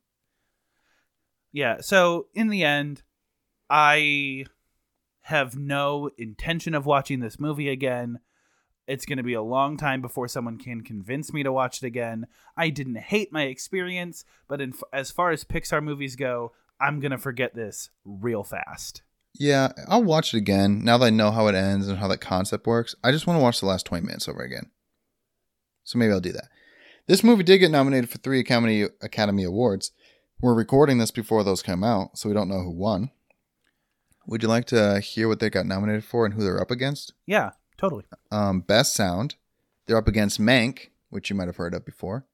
[1.53, 1.79] Yeah.
[1.81, 3.03] So in the end,
[3.69, 4.45] I
[5.23, 8.21] have no intention of watching this movie again.
[8.87, 11.87] It's going to be a long time before someone can convince me to watch it
[11.87, 12.27] again.
[12.57, 17.19] I didn't hate my experience, but in, as far as Pixar movies go, I'm gonna
[17.19, 19.03] forget this real fast.
[19.39, 22.21] Yeah, I'll watch it again now that I know how it ends and how that
[22.21, 22.95] concept works.
[23.05, 24.71] I just want to watch the last 20 minutes over again.
[25.85, 26.49] So maybe I'll do that.
[27.07, 29.93] This movie did get nominated for three Academy Academy Awards.
[30.41, 33.11] We're recording this before those come out, so we don't know who won.
[34.27, 37.13] Would you like to hear what they got nominated for and who they're up against?
[37.27, 38.05] Yeah, totally.
[38.31, 39.35] Um, Best Sound,
[39.87, 42.27] they're up against Mank, which you might have heard of before.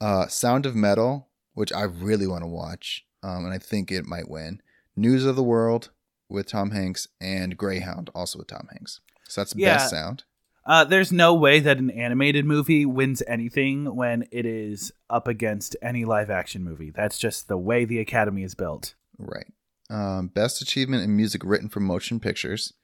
[0.00, 4.06] Uh, Sound of Metal, which I really want to watch, um, and I think it
[4.06, 4.62] might win.
[4.96, 5.90] News of the World
[6.28, 9.00] with Tom Hanks and Greyhound, also with Tom Hanks.
[9.28, 9.74] So that's Yeah.
[9.76, 10.24] Best Sound.
[10.66, 15.74] Uh, there's no way that an animated movie wins anything when it is up against
[15.82, 16.90] any live action movie.
[16.90, 18.94] That's just the way the Academy is built.
[19.18, 19.46] Right.
[19.88, 22.74] Um, best achievement in music written for motion pictures,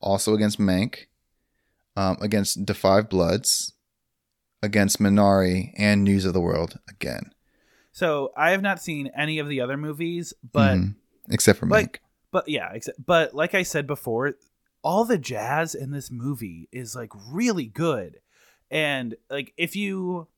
[0.00, 1.06] also against Mank,
[1.96, 3.72] um, against Five Bloods,
[4.62, 7.32] against Minari, and News of the World again.
[7.92, 10.94] So I have not seen any of the other movies, but Mhm.
[11.30, 11.70] except for Mank.
[11.72, 14.34] like, but yeah, except, but like I said before,
[14.82, 18.20] all the jazz in this movie is like really good,
[18.70, 20.28] and like if you,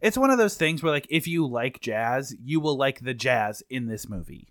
[0.00, 3.14] it's one of those things where like if you like jazz, you will like the
[3.14, 4.48] jazz in this movie.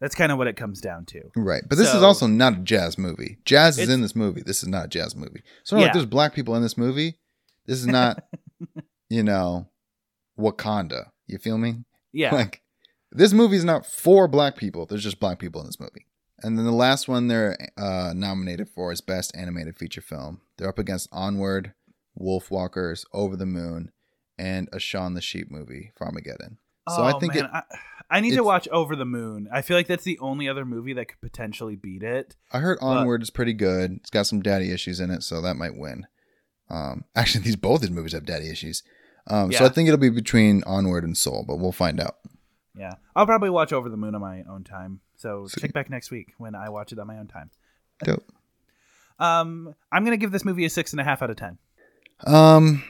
[0.00, 1.22] That's kind of what it comes down to.
[1.36, 1.62] Right.
[1.66, 3.38] But this is also not a jazz movie.
[3.44, 4.42] Jazz is in this movie.
[4.44, 5.42] This is not a jazz movie.
[5.64, 7.18] So like there's black people in this movie.
[7.64, 8.24] This is not,
[9.08, 9.68] you know,
[10.38, 11.06] Wakanda.
[11.26, 11.84] You feel me?
[12.12, 12.62] Yeah, Like
[13.10, 14.86] this movie is not for black people.
[14.86, 16.06] There's just black people in this movie.
[16.42, 20.42] And then the last one they're uh, nominated for is Best Animated Feature Film.
[20.58, 21.72] They're up against Onward,
[22.20, 23.90] Wolfwalkers, Over the Moon,
[24.38, 26.58] and a Shaun the Sheep movie, Farmageddon.
[26.88, 27.50] So I Oh, think man, it.
[27.52, 27.62] I,
[28.08, 29.48] I need to watch Over the Moon.
[29.52, 32.36] I feel like that's the only other movie that could potentially beat it.
[32.52, 33.92] I heard but- Onward is pretty good.
[33.96, 36.06] It's got some daddy issues in it, so that might win.
[36.70, 38.82] Um, actually, these both these movies have daddy issues.
[39.28, 42.16] Um, so I think it'll be between Onward and Soul, but we'll find out.
[42.78, 45.00] Yeah, I'll probably watch Over the Moon on my own time.
[45.16, 45.62] So Sweet.
[45.62, 47.50] check back next week when I watch it on my own time.
[48.04, 48.24] Dope.
[49.18, 51.56] Um, I'm gonna give this movie a six and a half out of ten.
[52.26, 52.84] Um,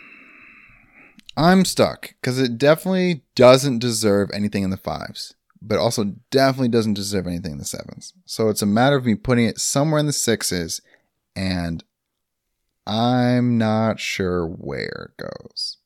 [1.36, 6.94] I'm stuck because it definitely doesn't deserve anything in the fives, but also definitely doesn't
[6.94, 8.14] deserve anything in the sevens.
[8.24, 10.80] So it's a matter of me putting it somewhere in the sixes,
[11.34, 11.84] and
[12.86, 15.78] I'm not sure where it goes.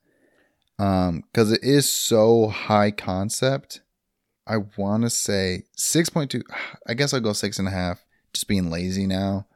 [0.78, 3.82] Um, because it is so high concept.
[4.46, 6.42] I want to say six point two.
[6.86, 8.04] I guess I'll go six and a half.
[8.32, 9.46] Just being lazy now.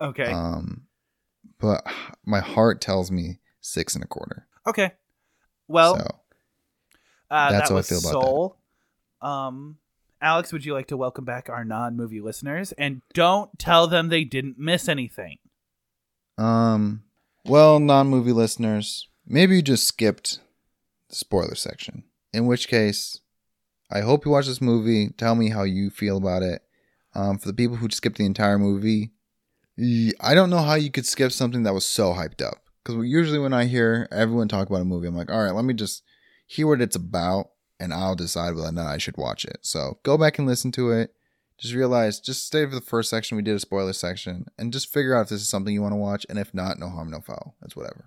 [0.00, 0.24] Okay.
[0.24, 0.86] Um,
[1.60, 1.86] but
[2.24, 4.46] my heart tells me six and a quarter.
[4.66, 4.92] okay.
[5.72, 6.20] Well, so
[7.30, 8.56] uh, that's that how I was feel about Soul.
[9.22, 9.78] Um,
[10.20, 12.72] Alex, would you like to welcome back our non-movie listeners?
[12.72, 15.38] And don't tell them they didn't miss anything.
[16.36, 17.04] Um,
[17.46, 20.40] well, non-movie listeners, maybe you just skipped
[21.08, 22.04] the spoiler section.
[22.32, 23.20] In which case,
[23.90, 25.08] I hope you watch this movie.
[25.08, 26.62] Tell me how you feel about it.
[27.14, 29.12] Um, for the people who skipped the entire movie,
[30.20, 32.61] I don't know how you could skip something that was so hyped up.
[32.82, 35.64] Because usually when I hear everyone talk about a movie, I'm like, all right, let
[35.64, 36.02] me just
[36.46, 39.58] hear what it's about, and I'll decide whether or not I should watch it.
[39.62, 41.14] So go back and listen to it.
[41.58, 43.36] Just realize, just stay for the first section.
[43.36, 45.92] We did a spoiler section, and just figure out if this is something you want
[45.92, 46.26] to watch.
[46.28, 47.54] And if not, no harm, no foul.
[47.60, 48.06] That's whatever.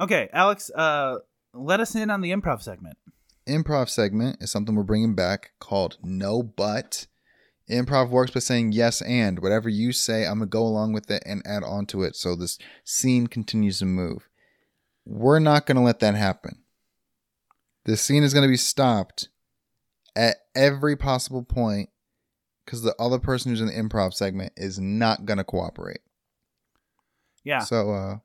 [0.00, 1.18] Okay, Alex, uh,
[1.52, 2.96] let us in on the improv segment.
[3.46, 7.08] Improv segment is something we're bringing back called No But.
[7.70, 11.22] Improv works by saying yes and whatever you say, I'm gonna go along with it
[11.24, 14.28] and add on to it, so this scene continues to move.
[15.04, 16.62] We're not gonna let that happen.
[17.84, 19.28] The scene is gonna be stopped
[20.14, 21.88] at every possible point
[22.64, 26.00] because the other person who's in the improv segment is not gonna cooperate.
[27.44, 27.60] Yeah.
[27.60, 28.16] So, uh,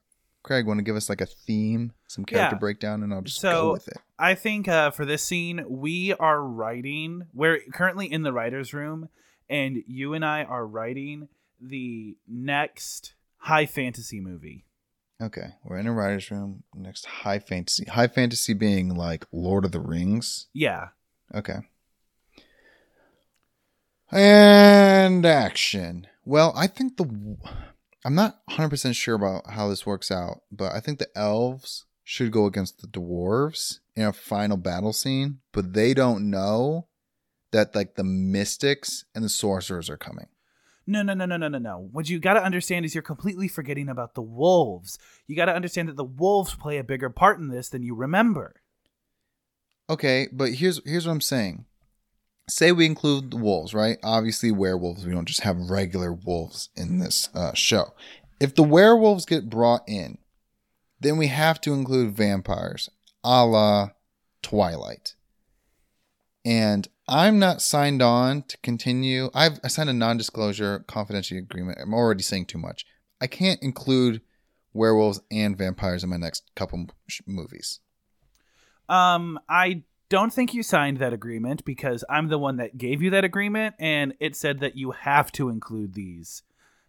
[0.44, 2.60] Craig, want to give us like a theme, some character Yeah.
[2.60, 3.98] breakdown, and I'll just So- go with it.
[4.20, 7.28] I think uh, for this scene, we are writing.
[7.34, 9.10] We're currently in the writer's room,
[9.50, 11.30] and you and I are writing
[11.60, 14.66] the next high fantasy movie.
[15.22, 16.64] Okay, we're in a writer's room.
[16.76, 17.86] Next, high fantasy.
[17.86, 20.48] High fantasy being like Lord of the Rings.
[20.54, 20.90] Yeah.
[21.34, 21.58] Okay.
[24.12, 26.08] And action.
[26.24, 27.38] Well, I think the.
[28.06, 32.32] I'm not 100% sure about how this works out, but I think the elves should
[32.32, 36.87] go against the dwarves in a final battle scene, but they don't know
[37.52, 40.28] that like the mystics and the sorcerers are coming.
[40.90, 41.90] No, no, no, no, no, no, no.
[41.92, 44.98] What you got to understand is you're completely forgetting about the wolves.
[45.28, 47.94] You got to understand that the wolves play a bigger part in this than you
[47.94, 48.62] remember.
[49.90, 51.66] Okay, but here's here's what I'm saying.
[52.50, 53.98] Say we include the wolves, right?
[54.04, 55.06] Obviously, werewolves.
[55.06, 57.94] We don't just have regular wolves in this uh, show.
[58.40, 60.18] If the werewolves get brought in,
[61.00, 62.90] then we have to include vampires,
[63.24, 63.90] a la
[64.42, 65.16] Twilight.
[66.46, 69.30] And I'm not signed on to continue.
[69.34, 71.80] I've I signed a non-disclosure confidentiality agreement.
[71.82, 72.86] I'm already saying too much.
[73.22, 74.22] I can't include
[74.74, 76.88] werewolves and vampires in my next couple
[77.26, 77.80] movies.
[78.90, 83.10] Um, I don't think you signed that agreement because I'm the one that gave you
[83.12, 86.44] that agreement, and it said that you have to include these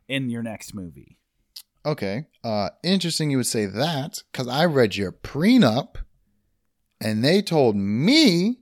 [0.09, 1.19] in your next movie.
[1.87, 2.27] Okay.
[2.43, 5.97] Uh interesting you would say that cuz I read your prenup
[7.01, 8.59] and they told me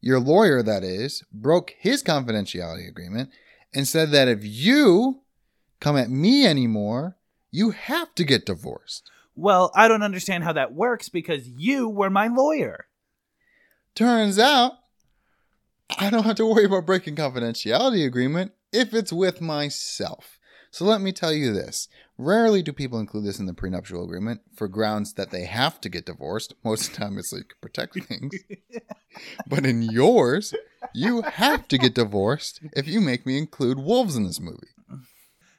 [0.00, 3.30] your lawyer that is broke his confidentiality agreement
[3.74, 5.20] and said that if you
[5.80, 7.16] come at me anymore,
[7.50, 9.10] you have to get divorced.
[9.34, 12.86] Well, I don't understand how that works because you were my lawyer.
[13.94, 14.72] Turns out
[15.98, 20.38] I don't have to worry about breaking confidentiality agreement if it's with myself.
[20.70, 21.88] So let me tell you this.
[22.16, 25.88] Rarely do people include this in the prenuptial agreement for grounds that they have to
[25.88, 26.54] get divorced.
[26.64, 28.34] Most of the time it's like protect things.
[29.46, 30.54] but in yours,
[30.94, 34.68] you have to get divorced if you make me include wolves in this movie.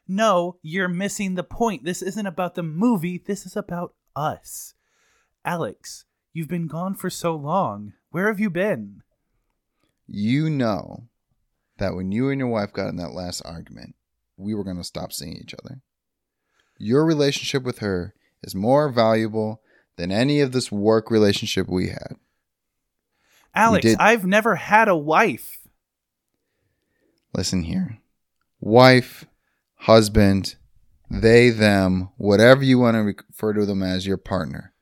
[0.08, 1.84] No, you're missing the point.
[1.84, 4.74] This isn't about the movie, this is about us.
[5.44, 7.94] Alex, you've been gone for so long.
[8.12, 9.04] Where have you been?
[10.08, 11.06] You know
[11.78, 13.96] that when you and your wife got in that last argument,
[14.42, 15.82] we were going to stop seeing each other.
[16.78, 18.14] Your relationship with her
[18.44, 19.62] is more valuable
[19.98, 22.16] than any of this work relationship we had.
[23.54, 25.60] Alex, did- I've never had a wife.
[27.34, 28.00] Listen here.
[28.60, 29.26] Wife,
[29.76, 30.56] husband,
[31.10, 34.74] they, them, whatever you want to refer to them as your partner.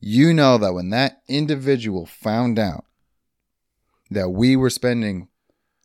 [0.00, 2.84] You know that when that individual found out
[4.10, 5.28] that we were spending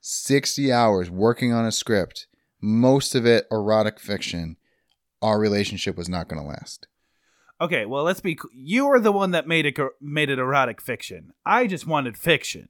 [0.01, 2.27] 60 hours working on a script,
[2.61, 4.57] most of it erotic fiction,
[5.21, 6.87] our relationship was not going to last.
[7.59, 8.37] Okay, well, let's be.
[8.53, 11.33] You were the one that made it made it erotic fiction.
[11.45, 12.69] I just wanted fiction.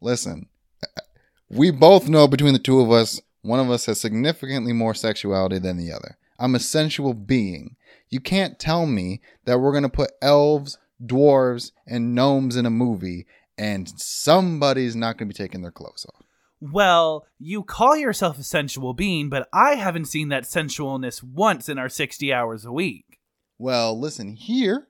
[0.00, 0.48] Listen,
[0.82, 1.00] uh, uh,
[1.48, 5.58] we both know between the two of us, one of us has significantly more sexuality
[5.58, 6.18] than the other.
[6.38, 7.76] I'm a sensual being.
[8.10, 12.70] You can't tell me that we're going to put elves, dwarves, and gnomes in a
[12.70, 13.26] movie
[13.58, 16.24] and somebody's not going to be taking their clothes off.
[16.64, 21.76] Well, you call yourself a sensual being, but I haven't seen that sensualness once in
[21.76, 23.18] our 60 hours a week.
[23.58, 24.86] Well, listen here.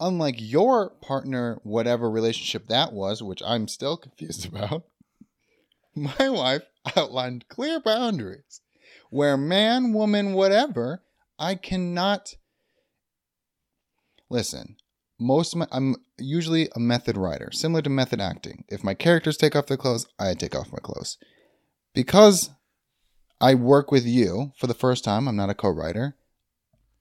[0.00, 4.84] Unlike your partner, whatever relationship that was, which I'm still confused about,
[5.94, 6.62] my wife
[6.96, 8.62] outlined clear boundaries
[9.10, 11.02] where man, woman, whatever,
[11.38, 12.36] I cannot.
[14.30, 14.76] Listen,
[15.18, 18.64] most of my, I'm usually a method writer, similar to method acting.
[18.68, 21.18] If my characters take off their clothes, I take off my clothes.
[21.94, 22.50] Because
[23.40, 26.16] I work with you for the first time, I'm not a co writer,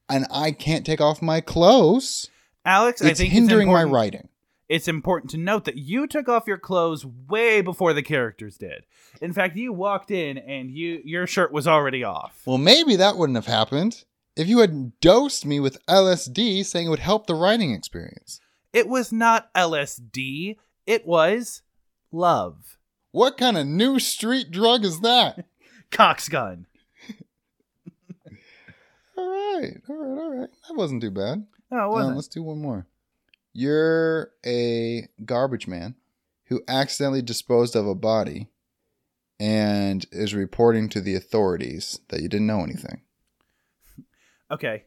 [0.08, 2.30] and I can't take off my clothes.
[2.66, 4.30] Alex, I It's think hindering it's my writing.
[4.68, 8.86] It's important to note that you took off your clothes way before the characters did.
[9.20, 12.44] In fact, you walked in and you your shirt was already off.
[12.46, 14.04] Well, maybe that wouldn't have happened
[14.36, 18.40] if you had dosed me with LSD saying it would help the writing experience.
[18.74, 20.58] It was not LSD.
[20.86, 21.62] It was
[22.12, 22.78] love.
[23.12, 25.46] What kind of new street drug is that?
[25.92, 26.68] Cox gun.
[29.18, 30.50] all right, all right, all right.
[30.68, 31.46] That wasn't too bad.
[31.72, 32.16] No, it wasn't.
[32.16, 32.86] let's do one more.
[33.54, 35.96] You're a garbage man
[36.46, 38.48] who accidentally disposed of a body
[39.40, 43.02] and is reporting to the authorities that you didn't know anything.
[44.52, 44.84] okay.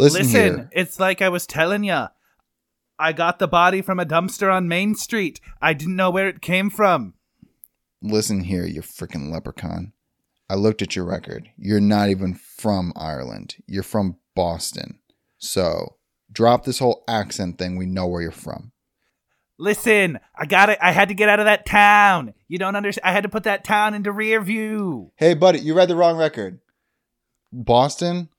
[0.00, 0.70] Listen, Listen, here.
[0.72, 2.08] it's like I was telling ya.
[2.98, 5.40] I got the body from a dumpster on Main Street.
[5.60, 7.14] I didn't know where it came from.
[8.02, 9.92] Listen here, you freaking leprechaun.
[10.48, 11.50] I looked at your record.
[11.56, 13.56] You're not even from Ireland.
[13.66, 14.98] You're from Boston.
[15.38, 15.96] So
[16.32, 17.76] drop this whole accent thing.
[17.76, 18.72] We know where you're from.
[19.58, 20.78] Listen, I got it.
[20.80, 22.32] I had to get out of that town.
[22.48, 23.04] You don't understand.
[23.04, 25.12] I had to put that town into rear view.
[25.16, 26.60] Hey, buddy, you read the wrong record.
[27.52, 28.30] Boston?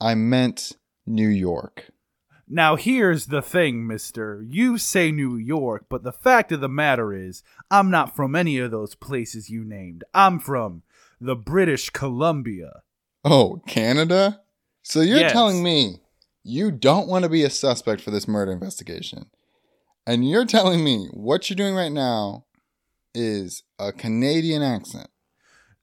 [0.00, 0.72] I meant
[1.08, 1.90] New York.
[2.50, 4.42] Now, here's the thing, mister.
[4.48, 8.58] You say New York, but the fact of the matter is, I'm not from any
[8.58, 10.04] of those places you named.
[10.14, 10.82] I'm from
[11.20, 12.82] the British Columbia.
[13.24, 14.40] Oh, Canada?
[14.82, 15.32] So you're Yes.
[15.32, 16.00] telling me
[16.42, 19.26] you don't want to be a suspect for this murder investigation.
[20.06, 22.46] And you're telling me what you're doing right now
[23.14, 25.08] is a Canadian accent.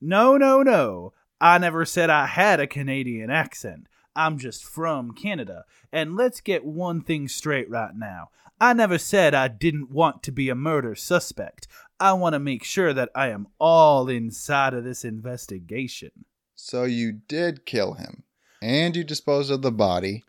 [0.01, 1.13] No, no, no.
[1.39, 3.85] I never said I had a Canadian accent.
[4.15, 5.65] I'm just from Canada.
[5.91, 8.29] And let's get one thing straight right now.
[8.59, 11.67] I never said I didn't want to be a murder suspect.
[11.99, 16.11] I want to make sure that I am all inside of this investigation.
[16.55, 18.23] So you did kill him
[18.61, 20.23] and you disposed of the body,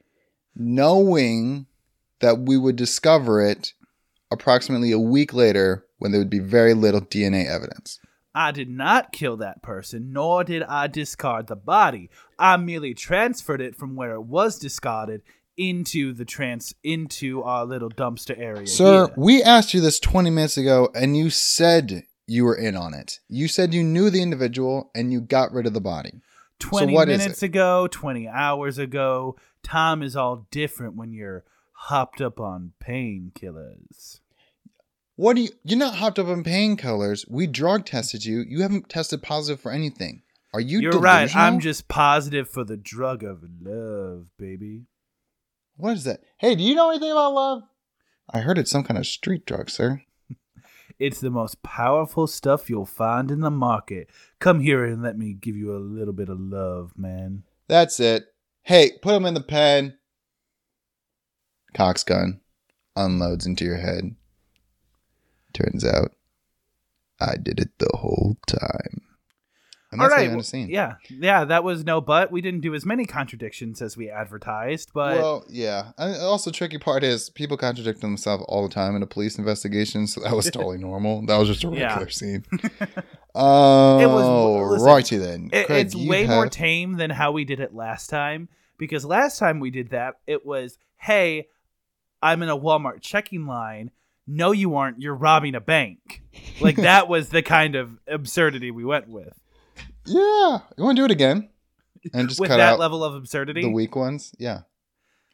[0.54, 1.66] knowing
[2.20, 3.72] that we would discover it
[4.30, 8.00] approximately a week later when there would be very little DNA evidence.
[8.34, 12.10] I did not kill that person, nor did I discard the body.
[12.38, 15.22] I merely transferred it from where it was discarded
[15.56, 18.66] into the trans into our little dumpster area.
[18.66, 19.14] Sir, here.
[19.16, 23.20] we asked you this 20 minutes ago and you said you were in on it.
[23.28, 26.20] You said you knew the individual and you got rid of the body.
[26.58, 32.20] 20 what is minutes ago, 20 hours ago, time is all different when you're hopped
[32.20, 34.20] up on painkillers.
[35.16, 37.24] What do you You're not hopped up on painkillers.
[37.30, 38.44] We drug tested you.
[38.46, 40.22] You haven't tested positive for anything.
[40.56, 41.36] Are you You are right.
[41.36, 44.86] I'm just positive for the drug of love, baby.
[45.76, 46.20] What is that?
[46.38, 47.62] Hey, do you know anything about love?
[48.30, 50.02] I heard it's some kind of street drug, sir.
[50.98, 54.08] It's the most powerful stuff you'll find in the market.
[54.38, 57.42] Come here and let me give you a little bit of love, man.
[57.68, 58.24] That's it.
[58.62, 59.98] Hey, put him in the pen.
[61.74, 62.40] Cox gun
[62.96, 64.16] unloads into your head.
[65.52, 66.12] Turns out
[67.20, 69.05] I did it the whole time.
[70.00, 70.24] And that's how right.
[70.26, 70.68] end well, the scene.
[70.68, 70.94] yeah.
[71.10, 72.30] Yeah, that was no but.
[72.30, 75.92] We didn't do as many contradictions as we advertised, but well, yeah.
[75.98, 80.06] And also, tricky part is people contradict themselves all the time in a police investigation,
[80.06, 81.24] so that was totally normal.
[81.26, 81.88] That was just a Yeah.
[81.88, 82.44] regular scene.
[83.38, 85.50] Oh, It was- listen, righty then.
[85.52, 89.38] it, Craig, it's way more tame than how we did it last time because last
[89.38, 91.46] time we did that it was hey
[92.22, 93.90] i'm in a walmart checking line
[94.26, 96.22] no you aren't you're robbing a bank
[96.62, 99.38] like that was the kind of absurdity we went with
[100.06, 100.58] yeah.
[100.76, 101.48] You want to do it again?
[102.14, 104.32] And just with cut that out level of absurdity the weak ones?
[104.38, 104.60] Yeah.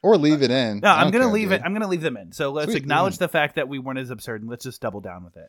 [0.03, 0.81] Or leave it in.
[0.81, 1.61] no i'm gonna care, leave dude.
[1.61, 4.01] it i'm gonna leave them in so let's Sweet, acknowledge the fact that we weren't
[4.01, 5.49] as absurd and let's just double down with it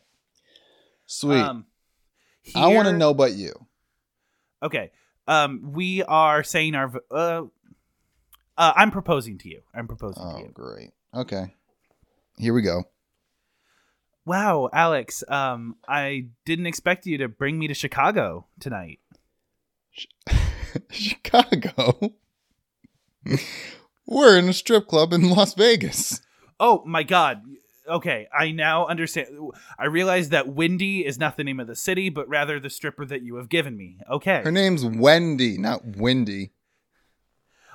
[1.06, 1.40] Sweet.
[1.40, 1.66] um
[2.54, 3.52] I want to know but you.
[4.62, 4.92] okay
[5.26, 7.42] um we are saying our uh,
[8.56, 10.90] uh i'm proposing to you i'm proposing to Oh, you great.
[11.12, 11.52] Okay.
[12.38, 12.84] Here we go.
[14.26, 18.98] Wow, Alex, um, I didn't expect you to bring me to Chicago tonight.
[20.90, 22.14] Chicago.
[24.06, 26.20] We're in a strip club in Las Vegas.
[26.60, 27.42] Oh my god.
[27.88, 29.28] Okay, I now understand.
[29.78, 33.04] I realize that Wendy is not the name of the city, but rather the stripper
[33.06, 33.98] that you have given me.
[34.10, 34.40] Okay.
[34.42, 36.52] Her name's Wendy, not Wendy.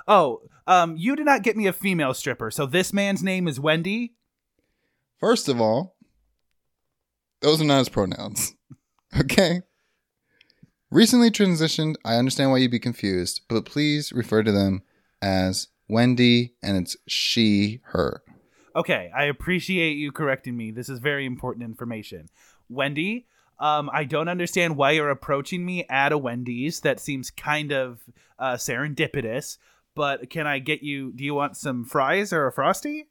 [0.08, 3.60] Oh, um, you did not get me a female stripper, so this man's name is
[3.60, 4.16] Wendy.
[5.20, 5.96] First of all,
[7.42, 8.56] those are not his pronouns.
[9.20, 9.64] Okay?
[10.92, 14.82] Recently transitioned, I understand why you'd be confused, but please refer to them
[15.22, 18.24] as Wendy and it's she, her.
[18.76, 20.72] Okay, I appreciate you correcting me.
[20.72, 22.30] This is very important information.
[22.70, 23.28] Wendy,
[23.60, 26.80] um, I don't understand why you're approaching me at a Wendy's.
[26.80, 28.00] That seems kind of
[28.40, 29.58] uh, serendipitous.
[29.96, 31.12] But can I get you?
[31.12, 33.08] Do you want some fries or a frosty?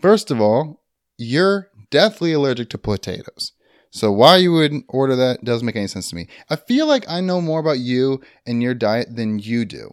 [0.00, 0.82] First of all,
[1.18, 3.52] you're deathly allergic to potatoes.
[3.90, 6.28] So why you would order that doesn't make any sense to me.
[6.48, 9.90] I feel like I know more about you and your diet than you do.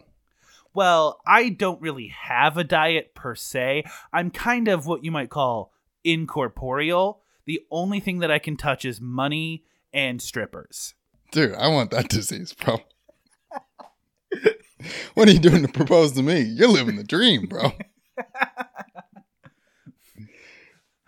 [0.74, 3.86] Well, I don't really have a diet per se.
[4.14, 5.72] I'm kind of what you might call
[6.04, 7.22] incorporeal.
[7.46, 10.94] The only thing that I can touch is money and strippers.
[11.32, 12.78] Dude, I want that disease, bro.
[15.16, 16.42] what are you doing to propose to me?
[16.42, 17.72] You're living the dream, bro.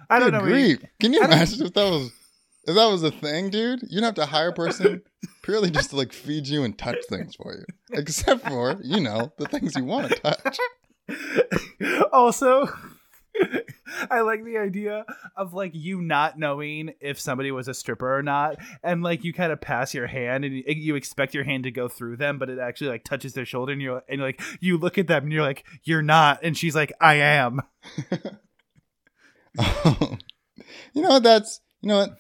[0.10, 0.42] I don't Good know.
[0.42, 0.84] grief.
[1.00, 2.12] Can you imagine if that was
[2.70, 3.82] if that was a thing, dude?
[3.90, 5.02] You'd have to hire a person
[5.44, 7.66] purely just to like feed you and touch things for you.
[7.92, 10.58] Except for, you know, the things you want to touch.
[12.14, 12.70] also
[14.12, 15.06] I like the idea
[15.36, 19.34] of like you not knowing if somebody was a stripper or not, and like you
[19.34, 22.50] kind of pass your hand and you, expect your hand to go through them, but
[22.50, 25.34] it actually like touches their shoulder, and you're and like you look at them and
[25.34, 27.62] you're like you're not, and she's like I am.
[29.58, 30.20] Um,
[30.94, 32.12] you know what that's you know what?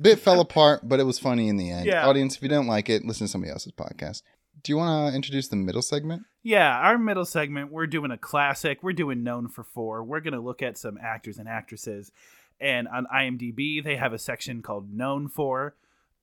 [0.00, 1.86] Bit fell apart, but it was funny in the end.
[1.86, 2.06] Yeah.
[2.06, 4.22] Audience, if you don't like it, listen to somebody else's podcast.
[4.62, 6.24] Do you want to introduce the middle segment?
[6.42, 8.82] Yeah, our middle segment, we're doing a classic.
[8.82, 10.02] We're doing known for four.
[10.02, 12.12] We're gonna look at some actors and actresses,
[12.60, 15.76] and on IMDb they have a section called known for,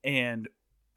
[0.03, 0.47] and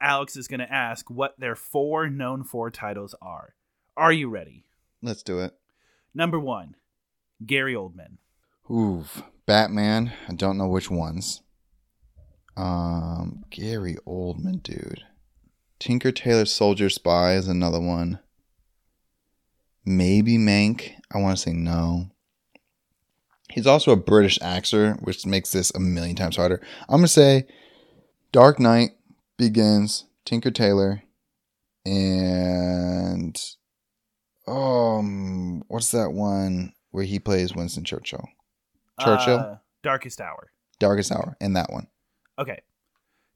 [0.00, 3.54] Alex is gonna ask what their four known for titles are.
[3.96, 4.66] Are you ready?
[5.02, 5.54] Let's do it.
[6.14, 6.76] Number one,
[7.44, 8.18] Gary Oldman.
[8.70, 9.22] Oof.
[9.46, 10.12] Batman.
[10.28, 11.42] I don't know which ones.
[12.56, 15.04] Um, Gary Oldman, dude.
[15.78, 18.20] Tinker Tailor Soldier Spy is another one.
[19.84, 20.92] Maybe Mank.
[21.12, 22.10] I want to say no.
[23.50, 26.60] He's also a British actor, which makes this a million times harder.
[26.88, 27.46] I'm gonna say
[28.32, 28.92] Dark Knight
[29.36, 31.02] begins, Tinker Tailor,
[31.84, 33.40] and
[34.46, 38.26] um, what's that one where he plays Winston Churchill?
[39.00, 39.38] Churchill?
[39.38, 40.50] Uh, Darkest Hour.
[40.80, 41.86] Darkest Hour, and that one.
[42.38, 42.62] Okay.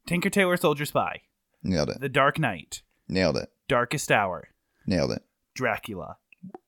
[0.07, 1.21] Tinker Tailor Soldier Spy,
[1.63, 1.99] Nailed it.
[1.99, 3.49] The Dark Knight, Nailed it.
[3.67, 4.49] Darkest Hour,
[4.85, 5.23] Nailed it.
[5.53, 6.17] Dracula.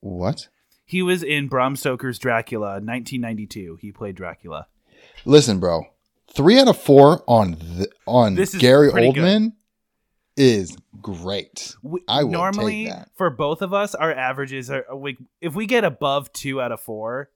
[0.01, 0.49] What?
[0.85, 3.77] He was in Bram Stoker's Dracula, 1992.
[3.79, 4.67] He played Dracula.
[5.25, 5.85] Listen, bro.
[6.33, 9.23] Three out of four on the, on This is Gary pretty good.
[9.23, 9.53] Oldman
[10.37, 11.75] is great.
[11.81, 13.09] We, I will normally take that.
[13.15, 16.81] for both of us, our averages are we, if we get above two out of
[16.81, 17.29] four,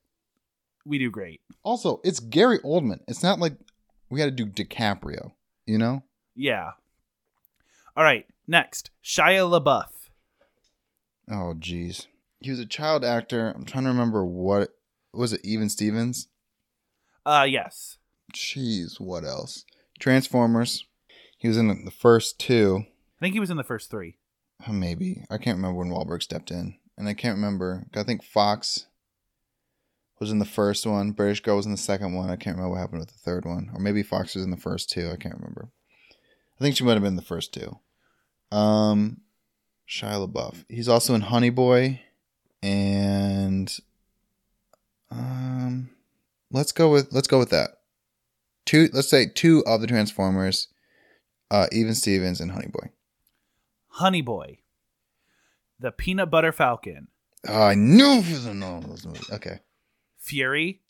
[0.85, 1.41] we do great.
[1.63, 2.99] Also, it's Gary Oldman.
[3.07, 3.53] It's not like
[4.10, 5.32] we had to do DiCaprio.
[5.66, 6.03] You know?
[6.36, 6.72] Yeah.
[7.95, 8.26] All right.
[8.47, 9.88] Next, Shia LaBeouf.
[11.30, 12.06] Oh, jeez.
[12.39, 13.51] He was a child actor.
[13.56, 14.76] I'm trying to remember what
[15.14, 15.41] was it.
[15.43, 16.28] Even Stevens.
[17.26, 17.97] Uh, yes.
[18.34, 19.66] Jeez, what else?
[19.99, 20.86] Transformers.
[21.38, 22.86] He was in the first two.
[23.20, 24.18] I think he was in the first three.
[24.70, 27.86] Maybe I can't remember when Wahlberg stepped in, and I can't remember.
[27.95, 28.88] I think Fox
[30.20, 31.11] was in the first one.
[31.11, 32.30] British Girl was in the second one.
[32.30, 34.57] I can't remember what happened with the third one, or maybe Fox was in the
[34.57, 35.09] first two.
[35.09, 35.70] I can't remember.
[36.59, 37.80] I think she might have been in the first two.
[38.51, 39.22] Um,
[39.88, 40.63] Shia LaBeouf.
[40.70, 42.01] He's also in Honey Boy,
[42.63, 43.76] and
[45.11, 45.89] um,
[46.51, 47.72] let's go with let's go with that.
[48.66, 48.89] Two.
[48.93, 50.68] Let's say two of the Transformers.
[51.51, 52.89] Uh, Even Stevens and Honey Boy.
[53.88, 54.59] Honey Boy.
[55.80, 57.09] The Peanut Butter Falcon.
[57.47, 59.30] Oh, I knew he was in all those movies.
[59.32, 59.59] Okay.
[60.26, 60.82] Fury.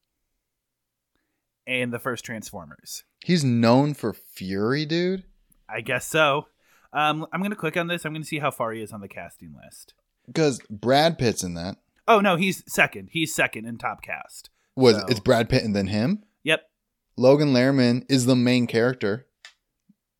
[1.67, 3.03] And the first Transformers.
[3.23, 5.23] He's known for Fury, dude.
[5.67, 6.47] I guess so.
[6.93, 8.05] Um, I'm gonna click on this.
[8.05, 9.93] I'm gonna see how far he is on the casting list.
[10.27, 11.77] Because Brad Pitt's in that.
[12.07, 13.09] Oh no, he's second.
[13.11, 14.49] He's second in top cast.
[14.75, 16.23] Was So- it's Brad Pitt and then him?
[16.43, 16.69] Yep.
[17.17, 19.25] Logan Lerman is the main character.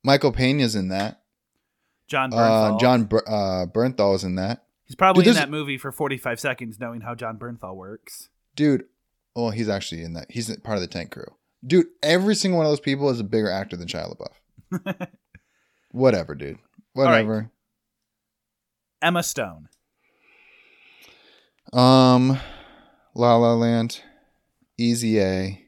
[0.02, 1.22] Michael Pena's in that.
[2.08, 2.74] Jon Bernthal.
[2.74, 4.64] Uh, Jon uh, Bernthal is in that.
[4.84, 8.28] He's probably Dude, in that movie for 45 seconds, knowing how Jon Bernthal works.
[8.54, 8.84] Dude,
[9.36, 10.30] well, he's actually in that.
[10.30, 11.26] He's part of the tank crew.
[11.64, 15.08] Dude, every single one of those people is a bigger actor than Shia LaBeouf.
[15.92, 16.58] Whatever, dude.
[16.94, 17.10] right.
[17.10, 17.50] Whatever.
[19.02, 19.68] Emma Stone.
[21.72, 22.38] Um,
[23.14, 24.00] La La Land,
[24.78, 25.62] Easy A.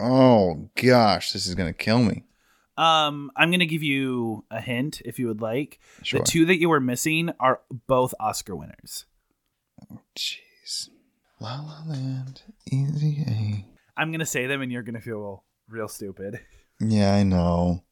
[0.00, 2.24] Oh gosh, this is gonna kill me.
[2.76, 5.78] Um, I'm gonna give you a hint if you would like.
[6.02, 6.20] Sure.
[6.20, 9.04] The two that you were missing are both Oscar winners.
[10.16, 10.88] Jeez.
[11.40, 13.64] La La Land, Easy A.
[13.96, 16.40] I'm gonna say them, and you're gonna feel real stupid.
[16.80, 17.82] Yeah, I know.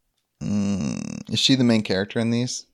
[0.43, 2.67] Mm, is she the main character in these?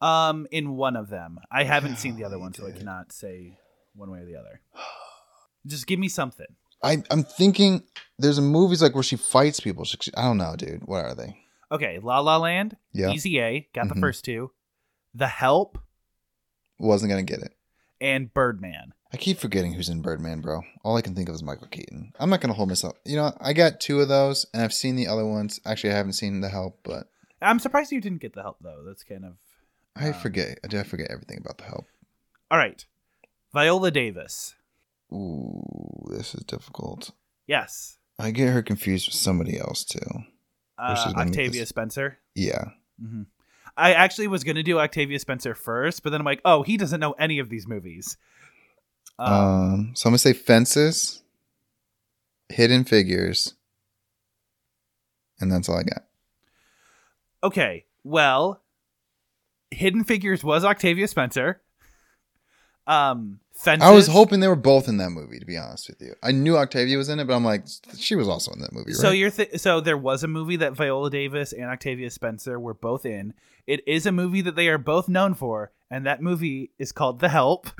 [0.00, 3.58] Um, in one of them, I haven't seen the other one, so I cannot say
[3.94, 4.60] one way or the other.
[5.66, 6.46] Just give me something.
[6.82, 7.82] I I'm thinking
[8.18, 9.84] there's a movies like where she fights people.
[9.84, 10.82] She- I don't know, dude.
[10.86, 11.36] What are they?
[11.72, 13.94] Okay, La La Land, Yeah, Easy A, got Mhm.
[13.94, 14.52] the first two.
[15.14, 15.78] The Help
[16.78, 17.54] wasn't gonna get it.
[18.00, 18.92] and Birdman.
[19.12, 20.62] I keep forgetting who's in Birdman, bro.
[20.84, 22.12] All I can think of is Michael Keaton.
[22.20, 22.96] I'm not gonna hold myself.
[23.04, 25.60] You know, I got two of those, and I've seen the other ones.
[25.64, 27.08] Actually, I haven't seen The Help, but
[27.40, 28.82] I'm surprised you didn't get the help though.
[28.86, 29.34] That's kind of
[29.96, 30.58] I Um, forget.
[30.62, 31.86] I forget everything about The Help.
[32.50, 32.84] all right.
[33.54, 34.54] Viola Davis.
[35.12, 35.62] Ooh,
[36.10, 37.12] this is difficult.
[37.46, 37.96] Yes.
[38.18, 40.00] I get her confused with somebody else too.
[40.76, 42.18] Uh, Octavia this- Spencer.
[42.34, 42.64] Yeah.
[43.00, 43.22] hmm
[43.76, 46.76] I actually was going to do Octavia Spencer first, but then I'm like, oh, he
[46.76, 48.16] doesn't know any of these movies.
[49.18, 51.22] Um, Um, so I'm gonna say Fences,
[52.48, 53.54] Hidden Figures,
[55.40, 56.04] and that's all I got.
[57.42, 57.84] okay.
[58.04, 58.62] Well,
[59.70, 61.60] Hidden Figures was Octavia Spencer.
[62.86, 63.86] Um, Fences.
[63.86, 65.38] I was hoping they were both in that movie.
[65.38, 67.64] To be honest with you, I knew Octavia was in it, but I'm like,
[67.98, 68.96] she was also in that movie, right?
[68.96, 72.72] So you're th- so there was a movie that Viola Davis and Octavia Spencer were
[72.74, 73.34] both in.
[73.66, 77.18] It is a movie that they are both known for, and that movie is called
[77.20, 77.68] The Help.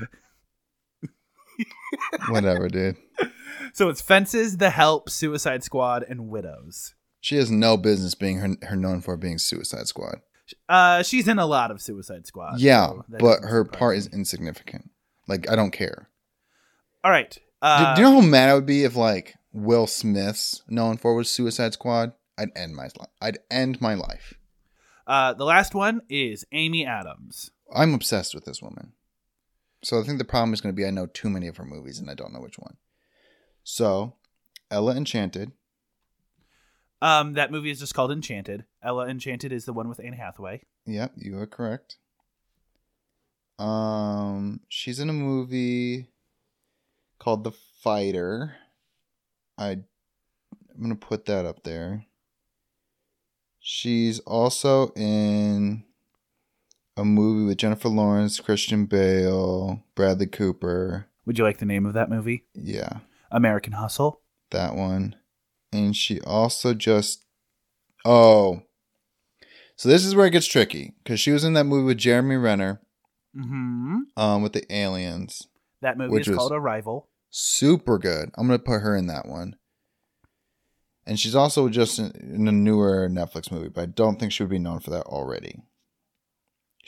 [2.29, 2.97] Whatever, dude.
[3.73, 6.95] So it's Fences, The Help, Suicide Squad, and Widows.
[7.21, 10.21] She has no business being her, her known for being Suicide Squad.
[10.67, 12.59] Uh, she's in a lot of Suicide Squad.
[12.59, 14.89] yeah, so but her part is insignificant.
[15.27, 16.09] Like I don't care.
[17.03, 17.29] all right.
[17.31, 20.97] Do- Uh, do, you know how mad I would be if like Will Smith's known
[20.97, 22.13] for was Suicide Squad?
[22.39, 23.09] I'd end my life.
[23.21, 24.33] I'd end my life.
[25.05, 27.51] uh, the last one is Amy Adams.
[27.75, 28.93] I'm obsessed with this woman.
[29.83, 31.65] So I think the problem is going to be I know too many of her
[31.65, 32.77] movies and I don't know which one.
[33.63, 34.15] So,
[34.71, 35.51] Ella Enchanted.
[37.01, 38.65] Um, that movie is just called Enchanted.
[38.83, 40.63] Ella Enchanted is the one with Anne Hathaway.
[40.85, 41.97] Yep, you are correct.
[43.57, 46.07] Um, she's in a movie
[47.19, 48.55] called The Fighter.
[49.57, 52.05] I I'm going to put that up there.
[53.59, 55.83] She's also in
[56.99, 61.07] a movie with Jennifer Lawrence, Christian Bale, Bradley Cooper.
[61.25, 62.45] Would you like the name of that movie?
[62.53, 62.99] Yeah.
[63.31, 64.21] American Hustle.
[64.51, 65.15] that one.
[65.71, 67.25] And she also just
[68.03, 68.63] oh,
[69.75, 72.35] So this is where it gets tricky because she was in that movie with Jeremy
[72.35, 72.81] Renner,
[73.35, 75.47] hmm um, with the aliens.
[75.81, 77.07] That movie Which is called Arrival.
[77.29, 78.31] Super good.
[78.35, 79.55] I'm gonna put her in that one.
[81.05, 84.43] And she's also just in, in a newer Netflix movie, but I don't think she
[84.43, 85.61] would be known for that already.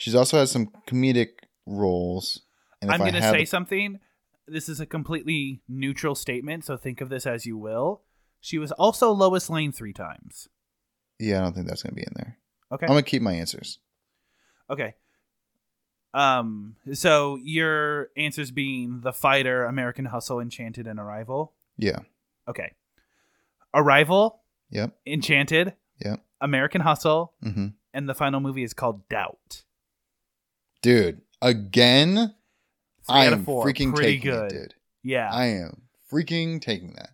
[0.02, 1.28] She's also had some comedic
[1.64, 2.42] roles.
[2.80, 4.00] And if I'm going to say something.
[4.48, 8.02] This is a completely neutral statement, so think of this as you will.
[8.40, 10.48] She was also Lois Lane three times.
[11.20, 12.38] yeah, I don't think that's gonna be in there.
[12.72, 12.86] Okay.
[12.86, 13.78] I'm gonna keep my answers.
[14.68, 14.94] Okay.
[16.12, 16.74] Um.
[16.92, 21.52] So your answers being the fighter, American Hustle, Enchanted, and Arrival.
[21.78, 22.00] Yeah.
[22.48, 22.72] Okay.
[23.72, 24.40] Arrival,
[24.70, 24.96] Yep.
[25.06, 25.74] Enchanted,
[26.04, 26.20] Yep.
[26.40, 27.66] American Hustle, Mm-hmm.
[27.94, 29.62] and the final movie is called Doubt.
[30.82, 32.34] Dude, again,
[33.06, 33.64] Three I am four.
[33.64, 34.52] freaking Pretty taking good.
[34.52, 34.74] it, dude.
[35.02, 35.30] Yeah.
[35.32, 37.10] I am freaking taking that.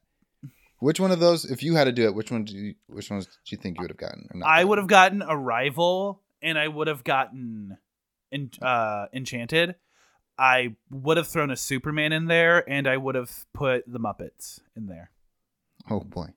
[0.81, 3.11] Which one of those, if you had to do it, which one do you, which
[3.11, 4.29] ones do you think you would have gotten?
[4.33, 7.77] or not I would have gotten Arrival, and I would have gotten
[8.33, 9.75] en- uh, Enchanted.
[10.39, 14.61] I would have thrown a Superman in there, and I would have put the Muppets
[14.77, 15.11] in there.
[15.91, 16.29] Oh boy.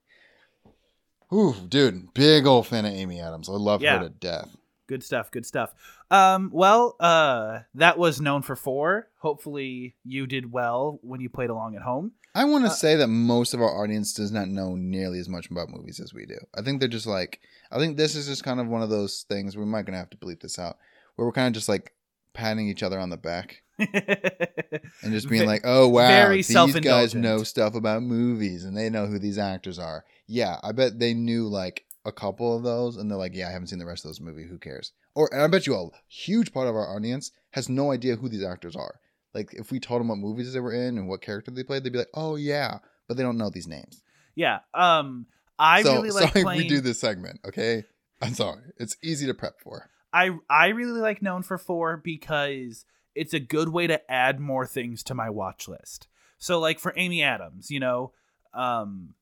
[1.32, 3.48] Ooh, dude, big old fan of Amy Adams.
[3.48, 3.98] I love Yeah.
[3.98, 4.56] her to death.
[4.92, 5.30] Good stuff.
[5.30, 5.74] Good stuff.
[6.10, 9.08] Um, well, uh, that was known for four.
[9.20, 12.12] Hopefully, you did well when you played along at home.
[12.34, 15.30] I want to Uh, say that most of our audience does not know nearly as
[15.30, 16.36] much about movies as we do.
[16.54, 17.40] I think they're just like,
[17.70, 19.56] I think this is just kind of one of those things.
[19.56, 20.76] We might gonna have to bleep this out,
[21.16, 21.94] where we're kind of just like
[22.34, 27.14] patting each other on the back and just being like, "Oh wow, very these guys
[27.14, 31.14] know stuff about movies and they know who these actors are." Yeah, I bet they
[31.14, 34.04] knew like a couple of those, and they're like, "Yeah, I haven't seen the rest
[34.04, 34.48] of those movies.
[34.50, 37.92] Who cares?" Or and I bet you a huge part of our audience has no
[37.92, 39.00] idea who these actors are.
[39.34, 41.84] Like, if we told them what movies they were in and what character they played,
[41.84, 42.78] they'd be like, "Oh yeah,"
[43.08, 44.02] but they don't know these names.
[44.34, 44.60] yeah.
[44.74, 45.26] Um,
[45.58, 46.58] I so really like sorry playing.
[46.58, 47.40] we do this segment.
[47.46, 47.84] Okay,
[48.20, 48.62] I'm sorry.
[48.78, 49.88] It's easy to prep for.
[50.12, 52.84] I I really like Known for Four because
[53.14, 56.08] it's a good way to add more things to my watch list.
[56.38, 58.12] So like for Amy Adams, you know,
[58.54, 59.14] um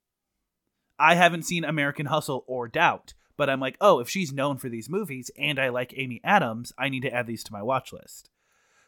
[1.00, 4.68] I haven't seen American Hustle or Doubt, but I'm like, oh, if she's known for
[4.68, 7.92] these movies and I like Amy Adams, I need to add these to my watch
[7.92, 8.28] list.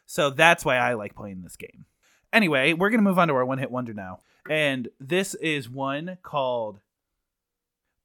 [0.05, 1.85] So that's why I like playing this game.
[2.31, 4.19] Anyway, we're gonna move on to our one hit wonder now.
[4.49, 6.79] And this is one called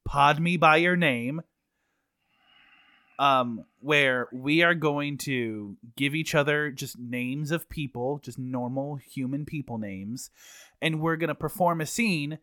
[0.04, 1.42] Pod Me by Your Name
[3.18, 8.96] um, where we are going to give each other just names of people, just normal
[8.96, 10.30] human people names,
[10.80, 12.38] and we're gonna perform a scene,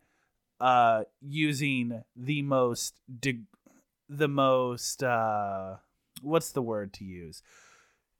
[0.60, 3.44] uh, using the most de-
[4.08, 5.76] the most uh,
[6.22, 7.42] what's the word to use?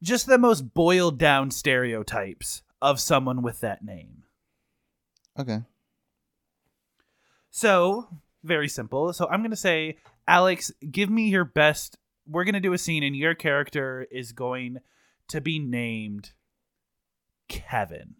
[0.02, 4.24] Just the most boiled down stereotypes of someone with that name.
[5.38, 5.60] Okay.
[7.50, 8.08] So,
[8.44, 9.12] very simple.
[9.12, 9.96] So, I'm going to say,
[10.28, 11.96] Alex, give me your best.
[12.28, 14.78] We're going to do a scene, and your character is going
[15.28, 16.32] to be named
[17.48, 18.16] Kevin.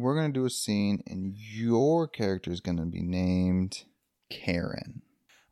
[0.00, 3.84] We're gonna do a scene, and your character is gonna be named
[4.30, 5.02] Karen.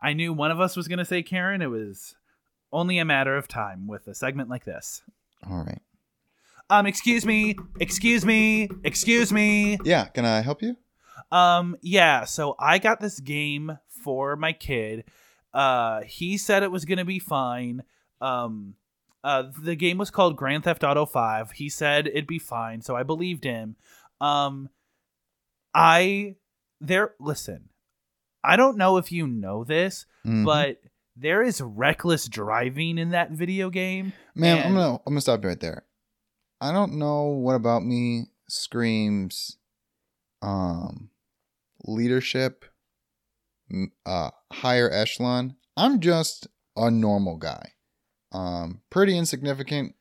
[0.03, 1.63] I knew one of us was going to say Karen.
[1.63, 2.15] It was
[2.73, 5.03] only a matter of time with a segment like this.
[5.49, 5.81] All right.
[6.69, 9.79] Um, excuse me, excuse me, excuse me.
[9.85, 10.07] Yeah.
[10.07, 10.77] Can I help you?
[11.33, 15.05] Um, yeah, so I got this game for my kid.
[15.53, 17.83] Uh, he said it was gonna be fine.
[18.21, 18.75] Um,
[19.25, 21.53] uh, the game was called Grand Theft Auto Five.
[21.53, 23.77] He said it'd be fine, so I believed him.
[24.21, 24.69] Um,
[25.75, 26.37] I
[26.81, 27.15] there.
[27.21, 27.69] Listen,
[28.43, 30.45] I don't know if you know this, Mhm.
[30.45, 30.81] but
[31.17, 34.13] there is reckless driving in that video game.
[34.35, 35.85] Ma'am, I'm gonna I'm gonna stop you right there.
[36.61, 39.59] I don't know what about me screams
[40.43, 41.11] um
[41.85, 42.65] leadership
[44.05, 45.57] uh higher echelon.
[45.77, 46.47] I'm just
[46.77, 47.73] a normal guy.
[48.33, 49.95] Um pretty insignificant.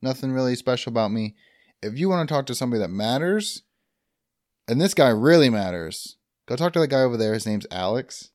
[0.00, 1.36] Nothing really special about me.
[1.82, 3.62] If you want to talk to somebody that matters,
[4.68, 6.16] and this guy really matters,
[6.46, 7.34] go talk to that guy over there.
[7.34, 8.30] His name's Alex.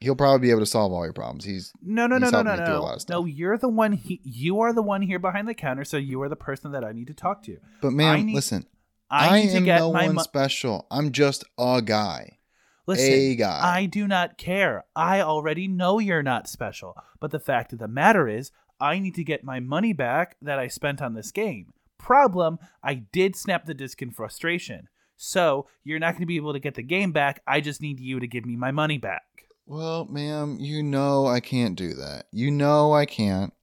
[0.00, 1.44] He'll probably be able to solve all your problems.
[1.44, 2.96] He's No, no, no, He's no, no, a no.
[3.08, 3.92] No, you're the one.
[3.92, 6.84] He, you are the one here behind the counter, so you are the person that
[6.84, 7.58] I need to talk to.
[7.80, 8.66] but ma'am, need- listen.
[9.08, 10.86] I, I, am no one mo- special.
[10.90, 12.38] I'm just a guy.
[12.86, 13.60] Listen, a guy.
[13.62, 14.84] I do not care.
[14.96, 16.96] I already know you're not special.
[17.20, 20.58] But the fact of the matter is, I need to get my money back that
[20.58, 21.74] I spent on this game.
[22.02, 24.88] Problem, I did snap the disc in frustration.
[25.16, 27.40] So, you're not going to be able to get the game back.
[27.46, 29.22] I just need you to give me my money back.
[29.66, 32.24] Well, ma'am, you know I can't do that.
[32.32, 33.54] You know I can't.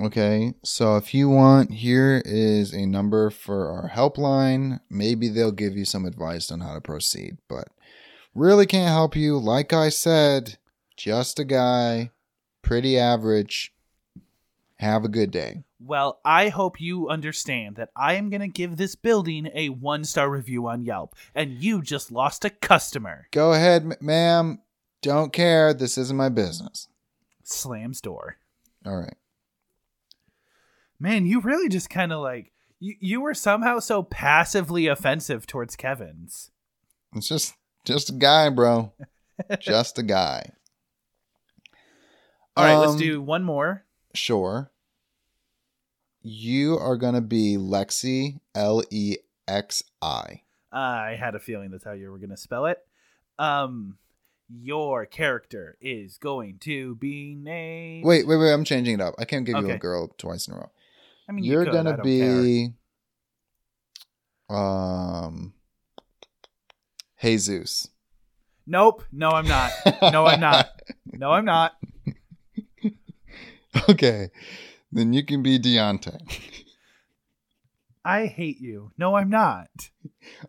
[0.00, 4.78] Okay, so if you want, here is a number for our helpline.
[4.88, 7.68] Maybe they'll give you some advice on how to proceed, but
[8.34, 9.36] really can't help you.
[9.36, 10.56] Like I said,
[10.96, 12.12] just a guy.
[12.62, 13.74] pretty average.
[14.76, 15.64] Have a good day.
[15.82, 20.04] Well, I hope you understand that I am going to give this building a one
[20.04, 23.26] star review on Yelp, and you just lost a customer.
[23.30, 24.60] Go ahead, m- ma'am.
[25.02, 25.72] Don't care.
[25.72, 26.88] This isn't my business.
[27.44, 28.36] Slams door.
[28.84, 29.16] All right.
[30.98, 35.76] Man, you really just kind of like you, you were somehow so passively offensive towards
[35.76, 36.50] Kevin's.
[37.16, 37.54] It's just
[37.84, 38.92] just a guy, bro.
[39.60, 40.50] just a guy.
[42.56, 43.84] All right, let's Um, do one more.
[44.14, 44.69] Sure.
[46.22, 49.16] You are gonna be Lexi L E
[49.48, 50.42] X I.
[50.72, 52.78] I had a feeling that's how you were going to spell it.
[53.38, 53.98] Um,
[54.48, 58.04] your character is going to be named.
[58.04, 58.52] Wait, wait, wait.
[58.52, 59.14] I'm changing it up.
[59.18, 60.70] I can't give you a girl twice in a row.
[61.28, 62.72] I mean, you You're could, gonna don't be
[64.48, 65.54] um
[67.20, 67.88] Jesus.
[68.66, 69.04] Nope.
[69.12, 69.72] No, I'm not.
[70.12, 70.68] No, I'm not.
[71.12, 71.76] No, I'm not.
[73.90, 74.30] okay.
[74.92, 76.18] Then you can be Deontay.
[78.04, 78.92] I hate you.
[78.96, 79.68] No, I'm not.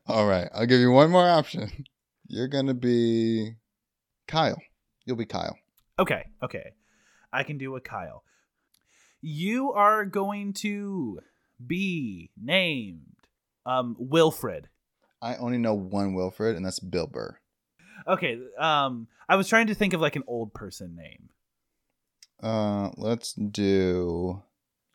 [0.07, 0.49] All right.
[0.53, 1.85] I'll give you one more option.
[2.27, 3.55] You're gonna be
[4.27, 4.61] Kyle.
[5.05, 5.57] You'll be Kyle.
[5.99, 6.71] Okay, okay.
[7.33, 8.23] I can do a Kyle.
[9.21, 11.19] You are going to
[11.65, 13.17] be named
[13.65, 14.69] um Wilfred.
[15.21, 17.37] I only know one Wilfred, and that's Bill Burr.
[18.07, 21.29] Okay, um I was trying to think of like an old person name.
[22.41, 24.41] Uh, let's do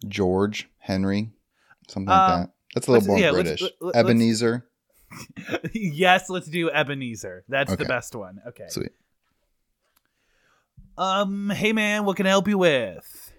[0.07, 1.31] George Henry,
[1.89, 2.51] something like Um, that.
[2.75, 3.63] That's a little more yeah, let's- British.
[3.63, 4.67] let- let- let's- Ebenezer.
[5.73, 7.45] yes, let's do Ebenezer.
[7.49, 8.41] That's the best one.
[8.49, 8.67] Okay.
[8.69, 8.91] Sweet.
[10.99, 13.33] Um, hey man, what can I help you with?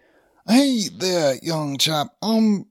[0.47, 2.07] Hey there, young chap.
[2.21, 2.67] Um,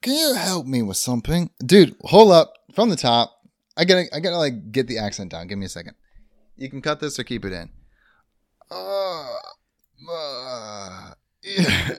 [0.00, 1.96] can you help me with something, dude?
[2.02, 3.36] Hold up, from the top.
[3.76, 5.46] I gotta, I gotta like get the accent down.
[5.48, 5.94] Give me a second.
[6.56, 7.68] You can cut this or keep it in.
[8.70, 9.26] Uh,
[10.08, 11.96] uh, yeah.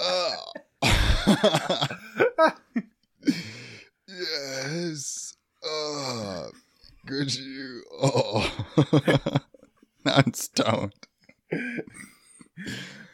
[0.00, 0.36] Uh,
[4.08, 5.36] yes.
[5.62, 6.48] Uh,
[7.06, 7.82] could you?
[8.00, 8.66] Oh,
[10.06, 10.92] I'm stoned.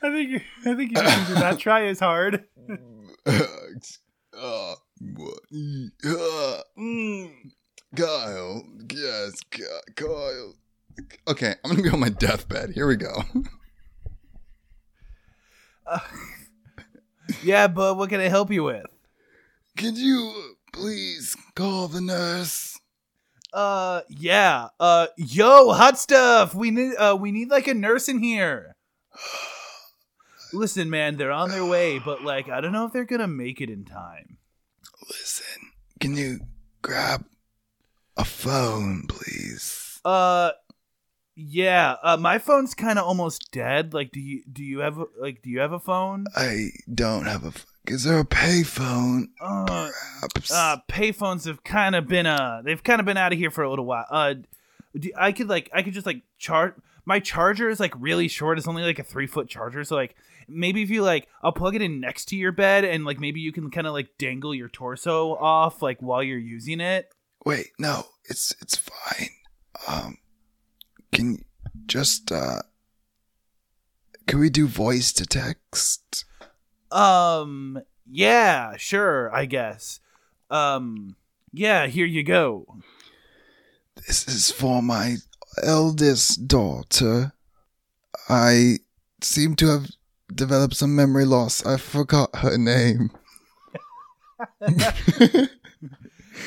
[0.02, 2.44] I think you, I think you did not try as hard.
[3.26, 5.40] uh, what?
[6.04, 7.30] Uh, mm,
[7.97, 9.62] Kyle, yes, Ky-
[9.95, 10.55] Kyle.
[11.28, 12.70] Okay, I'm gonna be on my deathbed.
[12.70, 13.24] Here we go.
[15.86, 15.99] Uh,
[17.42, 18.86] yeah, but what can I help you with?
[19.76, 22.78] Could you please call the nurse?
[23.53, 24.68] Uh, yeah.
[24.80, 26.55] Uh, yo, hot stuff.
[26.55, 28.74] We need, uh, we need like a nurse in here.
[30.53, 33.61] Listen, man, they're on their way, but like, I don't know if they're gonna make
[33.61, 34.38] it in time.
[35.09, 35.70] Listen,
[36.01, 36.40] can you
[36.82, 37.24] grab
[38.16, 40.00] a phone, please?
[40.04, 40.50] Uh,
[41.36, 41.96] yeah.
[42.02, 43.92] Uh, my phone's kind of almost dead.
[43.94, 46.26] Like, do you do you have a, like do you have a phone?
[46.36, 47.48] I don't have a.
[47.48, 49.24] F- Is there a payphone?
[49.40, 50.50] Uh, Perhaps.
[50.52, 53.64] uh, payphones have kind of been uh, they've kind of been out of here for
[53.64, 54.06] a little while.
[54.10, 54.34] Uh,
[54.96, 56.74] do, I could like I could just like charge.
[57.06, 58.56] My charger is like really short.
[58.58, 59.82] It's only like a three foot charger.
[59.84, 60.14] So like
[60.48, 63.40] maybe if you like, I'll plug it in next to your bed and like maybe
[63.40, 67.12] you can kind of like dangle your torso off like while you're using it.
[67.45, 69.28] Wait, no, it's it's fine.
[69.86, 70.18] Um,
[71.12, 71.38] can you
[71.86, 72.62] just uh,
[74.26, 76.24] can we do voice to text?
[76.90, 80.01] Um, yeah, sure, I guess.
[80.51, 81.16] Um,
[81.53, 82.78] yeah, here you go.
[84.07, 85.16] This is for my
[85.62, 87.32] eldest daughter.
[88.28, 88.78] I
[89.20, 89.90] seem to have
[90.34, 91.64] developed some memory loss.
[91.66, 93.11] I forgot her name.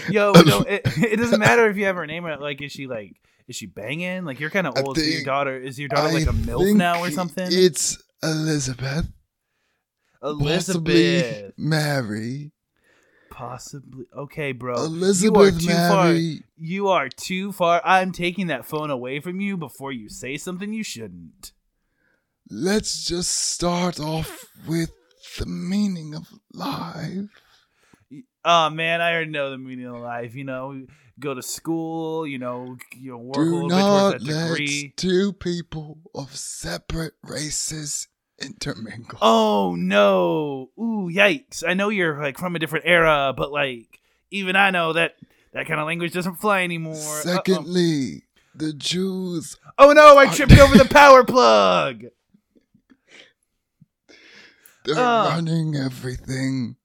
[0.10, 2.88] Yo, no, it, it doesn't matter if you have her name or like, is she
[2.88, 3.16] like,
[3.48, 4.26] is she banging?
[4.26, 4.98] Like, you're kind of old.
[4.98, 7.48] so your daughter is your daughter like a milf now or something?
[7.50, 9.08] It's Elizabeth.
[10.24, 12.52] Elizabeth, Possibly Mary.
[13.30, 14.06] possibly.
[14.16, 14.76] Okay, bro.
[14.76, 16.04] Elizabeth you are too far.
[16.06, 16.42] Mary.
[16.58, 17.82] You are too far.
[17.86, 21.52] I'm taking that phone away from you before you say something you shouldn't.
[22.50, 24.92] Let's just start off with
[25.38, 27.30] the meaning of life.
[28.50, 30.34] Oh man, I already know the meaning of life.
[30.34, 30.86] You know,
[31.20, 32.26] go to school.
[32.26, 34.94] You know, you know, work a Do little bit towards that let degree.
[34.96, 38.08] two people of separate races
[38.42, 39.20] intermingle.
[39.22, 40.70] Oh no!
[40.80, 41.62] Ooh, yikes!
[41.68, 44.00] I know you're like from a different era, but like
[44.32, 45.16] even I know that
[45.54, 46.96] that kind of language doesn't fly anymore.
[46.96, 47.22] Uh-oh.
[47.24, 48.24] Secondly,
[48.56, 50.18] the Jews, oh no!
[50.18, 52.06] I tripped over the power plug.
[54.86, 55.30] they're Uh.
[55.30, 56.76] running everything.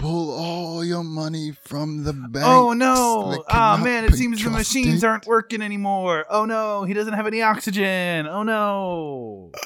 [0.00, 2.46] Pull all your money from the bank.
[2.46, 3.44] Oh no!
[3.48, 6.24] Oh man, it seems the machines aren't working anymore.
[6.30, 8.26] Oh no, he doesn't have any oxygen.
[8.26, 9.52] Oh no.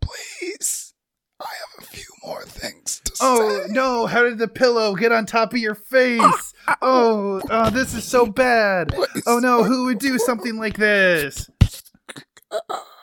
[0.00, 0.94] Please,
[1.40, 3.64] I have a few more things to Oh say.
[3.64, 6.52] Oh no, how did the pillow get on top of your face?
[6.80, 8.88] Oh, oh, this is so bad.
[8.88, 9.22] Please.
[9.26, 11.50] Oh no, who would do something like this?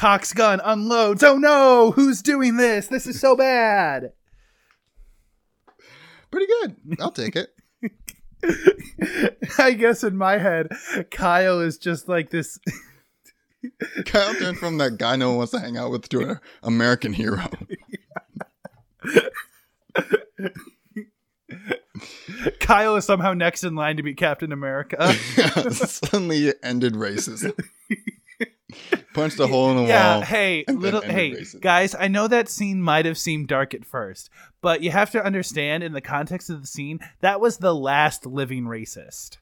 [0.00, 1.22] Cox gun unloads.
[1.22, 2.86] Oh no, who's doing this?
[2.86, 4.14] This is so bad.
[6.30, 6.74] Pretty good.
[6.98, 7.50] I'll take it.
[9.58, 10.68] I guess in my head,
[11.10, 12.58] Kyle is just like this.
[14.06, 17.12] Kyle turned from that guy no one wants to hang out with to an American
[17.12, 17.44] hero.
[22.60, 25.12] Kyle is somehow next in line to be Captain America.
[25.70, 27.52] Suddenly it ended racism.
[29.14, 30.22] Punched a hole in the yeah, wall.
[30.22, 34.82] hey, little hey, guys, I know that scene might have seemed dark at first, but
[34.82, 38.64] you have to understand in the context of the scene, that was the last living
[38.64, 39.38] racist.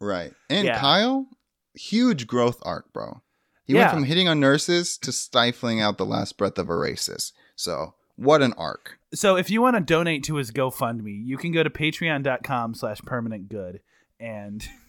[0.00, 0.32] Right.
[0.50, 0.78] And Yeah.
[0.80, 1.26] Kyle,
[1.74, 3.20] huge growth arc, bro.
[3.64, 3.80] He Yeah.
[3.82, 7.32] went from hitting on nurses to stifling out the last breath of a racist.
[7.54, 8.98] So, what an arc.
[9.14, 13.00] So if you want to donate to his GoFundMe, you can go to patreon.com slash
[13.02, 13.80] permanent good
[14.18, 14.66] and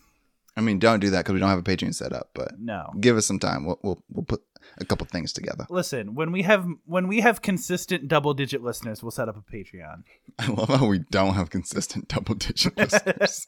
[0.56, 2.92] I mean, don't do that because we don't have a Patreon set up, but no.
[3.00, 3.66] give us some time.
[3.66, 4.44] We'll, we'll, we'll put
[4.78, 5.66] a couple things together.
[5.70, 9.42] Listen, when we have when we have consistent double digit listeners, we'll set up a
[9.42, 10.04] Patreon.
[10.40, 13.48] I love how we don't have consistent double digit listeners.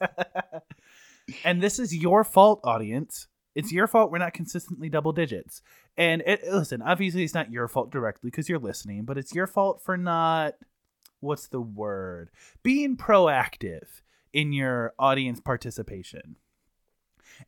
[1.44, 3.28] and this is your fault, audience.
[3.54, 5.62] It's your fault we're not consistently double digits.
[5.98, 9.48] And it, listen, obviously it's not your fault directly because you're listening, but it's your
[9.48, 10.56] fault for not
[11.22, 12.30] what's the word?
[12.64, 14.02] Being proactive
[14.34, 16.36] in your audience participation.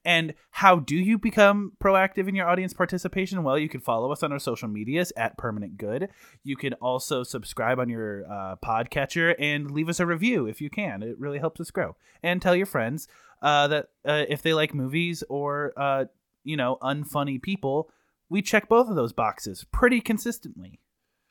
[0.06, 3.44] And how do you become proactive in your audience participation?
[3.44, 6.10] Well, you can follow us on our social medias at Permanent Good.
[6.44, 10.70] You can also subscribe on your uh, podcatcher and leave us a review if you
[10.70, 11.04] can.
[11.04, 11.96] It really helps us grow.
[12.24, 13.08] And tell your friends
[13.42, 16.06] uh, that uh, if they like movies or uh,
[16.44, 17.90] you know unfunny people,
[18.30, 20.80] we check both of those boxes pretty consistently.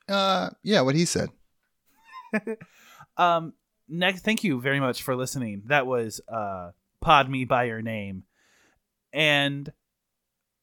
[0.09, 1.30] uh, yeah, what he said.
[3.16, 3.54] Um,
[3.88, 5.62] next, thank you very much for listening.
[5.66, 8.24] That was uh, Pod Me by Your Name,
[9.16, 9.72] and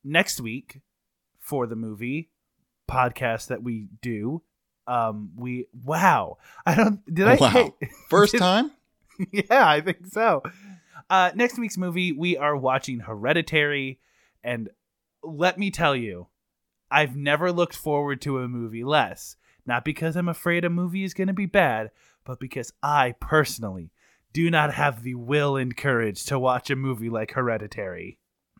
[0.03, 0.79] next week
[1.39, 2.29] for the movie
[2.89, 4.41] podcast that we do,
[4.87, 7.49] um, we wow, I don't did I Wow.
[7.49, 7.71] hey,
[8.09, 8.71] First did- time?
[9.31, 10.43] yeah, I think so.
[11.09, 13.99] Uh, next week's movie, we are watching Hereditary,
[14.43, 14.69] and
[15.23, 16.27] let me tell you,
[16.89, 19.35] I've never looked forward to a movie less.
[19.65, 21.91] Not because I'm afraid a movie is going to be bad,
[22.25, 23.91] but because I personally
[24.33, 28.17] do not have the will and courage to watch a movie like Hereditary.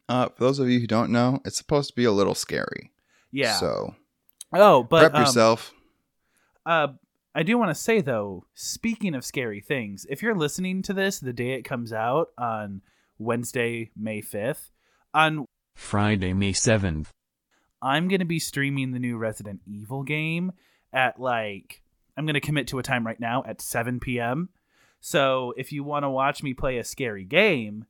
[0.10, 2.92] Uh, for those of you who don't know, it's supposed to be a little scary.
[3.32, 3.54] Yeah.
[3.54, 3.96] So,
[4.54, 5.74] oh, but prep um, yourself.
[6.66, 6.88] Uh,
[7.36, 11.20] I do want to say though, speaking of scary things, if you're listening to this
[11.20, 12.82] the day it comes out on
[13.18, 14.70] Wednesday, May 5th,
[15.14, 15.46] on
[15.76, 17.08] Friday, May 7th.
[17.82, 20.54] I'm going to be streaming the new Resident Evil game
[20.94, 21.82] at like
[22.16, 24.50] I'm going to commit to a time right now at 7 p.m.
[25.02, 27.86] So if you want to watch me play a scary game,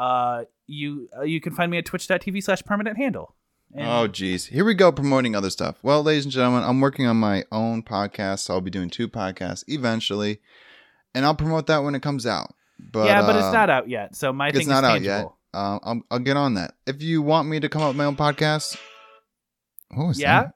[0.00, 3.34] uh, you uh, you can find me at twitch.tv slash permanent handle.
[3.74, 4.46] And- Oh, geez.
[4.46, 5.76] Here we go promoting other stuff.
[5.82, 8.40] Well, ladies and gentlemen, I'm working on my own podcast.
[8.40, 10.40] So I'll be doing two podcasts eventually,
[11.14, 12.52] and I'll promote that when it comes out.
[12.80, 14.16] But yeah, but it's uh, not out yet.
[14.16, 15.26] So my It's thing not is out yet.
[15.52, 16.74] Uh, I'll, I'll get on that.
[16.86, 18.76] If you want me to come up with my own podcast,
[19.94, 20.42] what was Yeah?
[20.44, 20.54] that?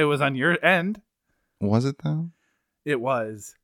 [0.00, 1.00] It was on your end.
[1.60, 2.30] Was it though?
[2.84, 3.54] It was.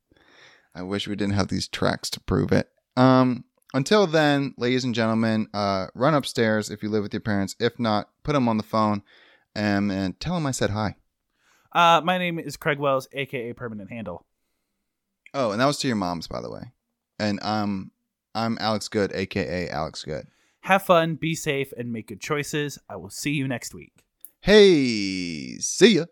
[0.75, 2.69] I wish we didn't have these tracks to prove it.
[2.97, 3.45] Um,
[3.75, 7.55] until then, ladies and gentlemen, uh, run upstairs if you live with your parents.
[7.59, 9.03] If not, put them on the phone
[9.53, 10.95] and, and tell them I said hi.
[11.73, 14.25] Uh, my name is Craig Wells, aka Permanent Handle.
[15.33, 16.71] Oh, and that was to your moms, by the way.
[17.19, 17.91] And um,
[18.33, 20.27] I'm Alex Good, aka Alex Good.
[20.61, 22.79] Have fun, be safe, and make good choices.
[22.89, 24.05] I will see you next week.
[24.39, 26.05] Hey, see ya.